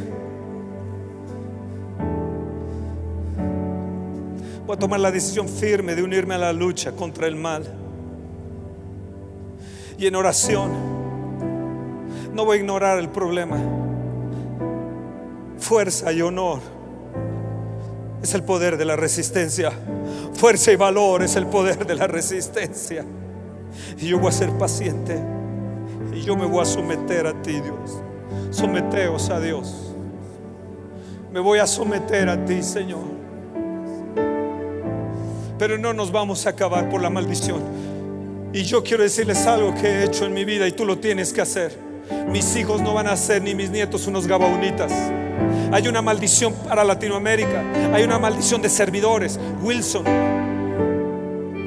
[4.67, 7.65] Voy a tomar la decisión firme de unirme a la lucha contra el mal.
[9.99, 10.71] Y en oración,
[12.33, 13.59] no voy a ignorar el problema.
[15.59, 16.61] Fuerza y honor
[18.23, 19.73] es el poder de la resistencia.
[20.35, 23.05] Fuerza y valor es el poder de la resistencia.
[23.99, 25.21] Y yo voy a ser paciente.
[26.13, 28.03] Y yo me voy a someter a ti, Dios.
[28.51, 29.95] Someteos a Dios.
[31.33, 33.03] Me voy a someter a ti, Señor.
[35.59, 37.63] Pero no nos vamos a acabar por la maldición.
[38.53, 41.33] Y yo quiero decirles algo que he hecho en mi vida y tú lo tienes
[41.33, 41.84] que hacer.
[42.31, 44.93] Mis hijos no van a ser ni mis nietos unos gabaunitas.
[45.73, 47.63] Hay una maldición para Latinoamérica.
[47.93, 49.39] Hay una maldición de servidores.
[49.63, 50.05] Wilson.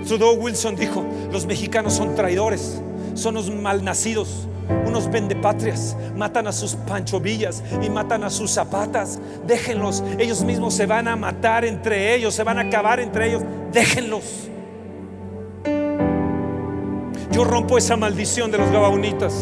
[0.07, 2.81] Trudeau Wilson dijo, los mexicanos son traidores,
[3.13, 4.47] son los malnacidos,
[4.85, 9.19] unos vendepatrias, matan a sus panchovillas y matan a sus zapatas.
[9.45, 13.43] Déjenlos, ellos mismos se van a matar entre ellos, se van a acabar entre ellos.
[13.73, 14.49] Déjenlos.
[17.31, 19.33] Yo rompo esa maldición de los gabaunitas.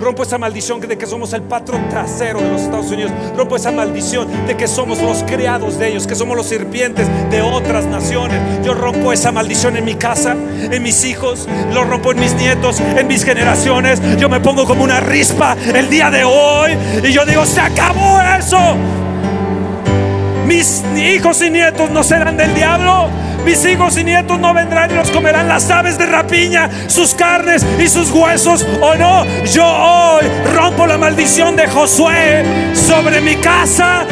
[0.00, 3.12] Rompo esa maldición de que somos el patrón trasero de los Estados Unidos.
[3.36, 7.42] Rompo esa maldición de que somos los creados de ellos, que somos los sirvientes de
[7.42, 8.40] otras naciones.
[8.64, 12.80] Yo rompo esa maldición en mi casa, en mis hijos, lo rompo en mis nietos,
[12.80, 14.00] en mis generaciones.
[14.18, 18.20] Yo me pongo como una rispa el día de hoy y yo digo, se acabó
[18.38, 18.76] eso.
[20.46, 23.10] Mis hijos y nietos no serán del diablo
[23.44, 27.64] mis hijos y nietos no vendrán y los comerán las aves de rapiña, sus carnes
[27.78, 28.66] y sus huesos.
[28.80, 30.24] O no, yo hoy
[30.54, 34.06] rompo la maldición de Josué sobre mi casa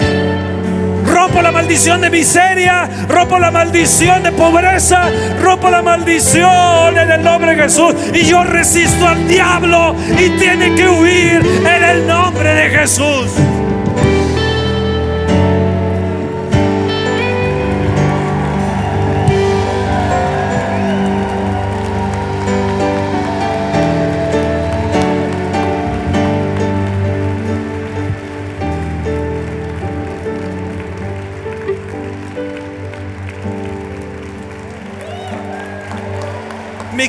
[1.09, 5.11] rompo la maldición de miseria, rompo la maldición de pobreza,
[5.43, 7.95] rompo la maldición en el nombre de Jesús.
[8.15, 13.31] Y yo resisto al diablo y tiene que huir en el nombre de Jesús.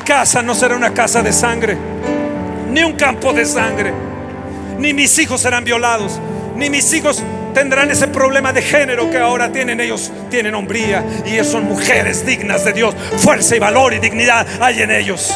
[0.10, 1.78] Casa no será una casa de sangre,
[2.72, 3.94] ni un campo de sangre,
[4.80, 6.20] ni mis hijos serán violados,
[6.56, 7.22] ni mis hijos
[7.54, 10.12] tendrán ese problema de género que ahora tienen ellos.
[10.32, 12.96] Tienen hombría y son mujeres dignas de Dios.
[13.18, 15.32] Fuerza y valor y dignidad hay en ellos.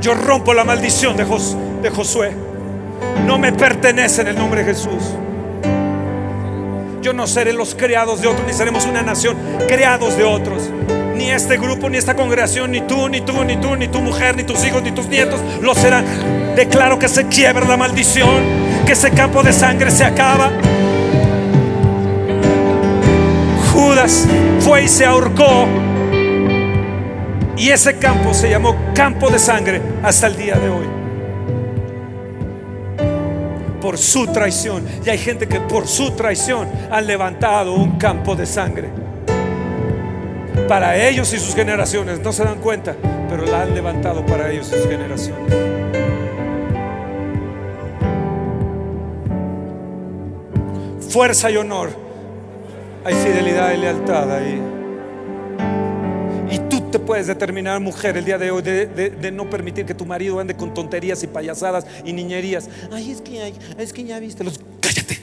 [0.00, 2.32] Yo rompo la maldición de, de Josué.
[3.24, 5.14] No me pertenece en el nombre de Jesús.
[7.00, 9.36] Yo no seré los creados de otros, ni seremos una nación
[9.66, 10.70] creados de otros.
[11.14, 14.36] Ni este grupo, ni esta congregación, ni tú, ni tú, ni tú, ni tu mujer,
[14.36, 16.04] ni tus hijos, ni tus nietos lo serán.
[16.54, 18.42] Declaro que se quiebra la maldición,
[18.86, 20.50] que ese campo de sangre se acaba.
[23.72, 24.26] Judas
[24.60, 25.66] fue y se ahorcó.
[27.56, 30.97] Y ese campo se llamó campo de sangre hasta el día de hoy.
[33.88, 34.84] Por su traición.
[35.02, 38.90] Y hay gente que por su traición han levantado un campo de sangre.
[40.68, 42.20] Para ellos y sus generaciones.
[42.20, 42.94] No se dan cuenta,
[43.30, 45.54] pero la han levantado para ellos y sus generaciones.
[51.08, 51.88] Fuerza y honor.
[53.06, 54.77] Hay fidelidad y lealtad ahí.
[56.90, 60.54] Te puedes determinar, mujer, el día de hoy, de no permitir que tu marido ande
[60.54, 62.68] con tonterías y payasadas y niñerías.
[62.90, 64.58] Ay, es que, ay, es que ya viste los.
[64.80, 65.18] Cállate.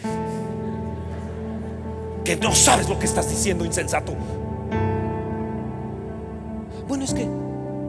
[2.24, 4.14] Que no sabes lo que estás diciendo, insensato.
[6.88, 7.28] Bueno, es que,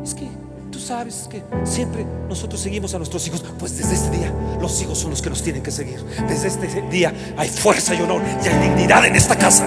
[0.02, 0.26] es que
[0.70, 3.44] tú sabes que siempre nosotros seguimos a nuestros hijos.
[3.58, 6.02] Pues desde este día, los hijos son los que nos tienen que seguir.
[6.28, 9.66] Desde este día hay fuerza y honor y hay dignidad en esta casa.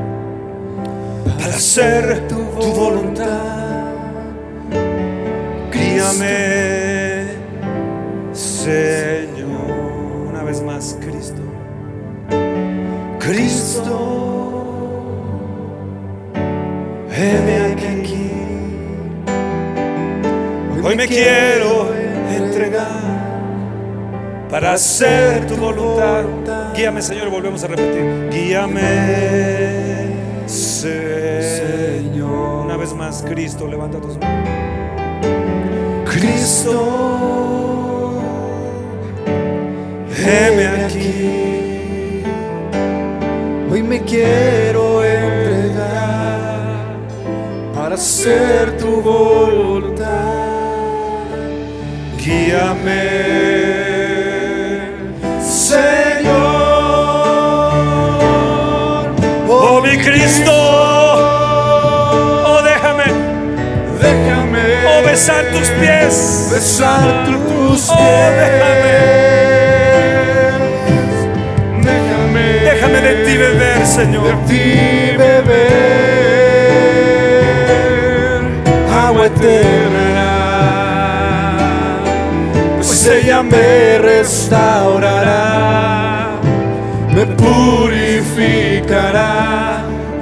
[1.41, 3.95] para hacer tu voluntad.
[5.73, 7.29] Guíame,
[8.31, 9.49] Señor.
[10.29, 11.41] Una vez más, Cristo.
[13.19, 13.97] Cristo,
[17.11, 18.31] heme aquí.
[20.83, 21.91] Hoy me quiero
[22.35, 22.87] entregar
[24.47, 26.25] para hacer tu voluntad.
[26.75, 28.29] Guíame, Señor, volvemos a repetir.
[28.31, 28.81] Guíame,
[30.45, 31.20] Señor.
[32.97, 34.49] Vez Cristo, levanta tus manos.
[36.13, 36.73] Cristo,
[40.17, 42.23] heme aquí.
[43.71, 46.85] Hoy me quiero entregar
[47.73, 50.07] para hacer tu voluntad.
[52.17, 53.60] Guíame,
[65.11, 66.49] besar tus pies.
[66.53, 67.95] besar tus Oh,
[68.39, 68.75] déjame.
[68.83, 69.01] pies.
[71.87, 74.33] Déjame, Déjame de ti beber, de Señor.
[74.47, 74.65] ti
[75.17, 75.71] beber
[79.05, 80.29] agua eterna.
[82.77, 85.41] Pues ella me restaurará,
[87.15, 89.31] me purificará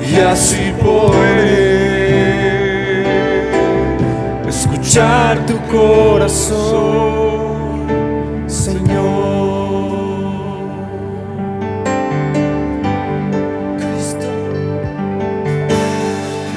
[0.02, 1.69] y así podré
[4.99, 6.67] escuchar tu corazón,
[8.47, 8.99] Señor.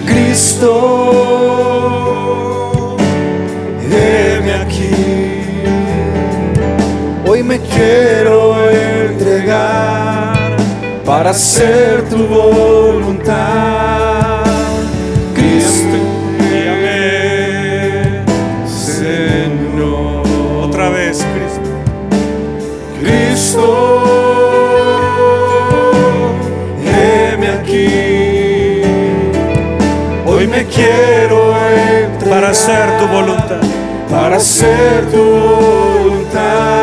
[0.06, 0.72] Cristo,
[3.80, 4.90] heme aquí.
[7.26, 10.56] Hoy me quiero entregar
[11.04, 13.12] para hacer tu voluntad.
[13.12, 14.01] Cristo,
[30.66, 31.52] quiero
[32.28, 33.60] para hacer tu voluntad,
[34.10, 36.81] para hacer tu voluntad.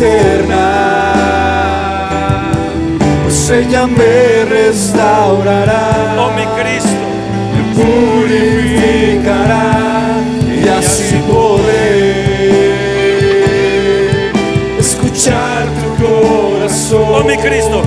[0.00, 1.12] eterna,
[3.22, 6.16] pues ella me restaurará.
[6.18, 6.90] Oh mi Cristo,
[7.54, 9.66] me purificará
[10.48, 12.30] y así poder
[14.78, 17.14] escuchar tu corazón.
[17.14, 17.79] Oh mi Cristo.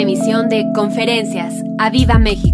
[0.00, 1.62] emisión de Conferencias.
[1.78, 2.53] ¡A Viva México!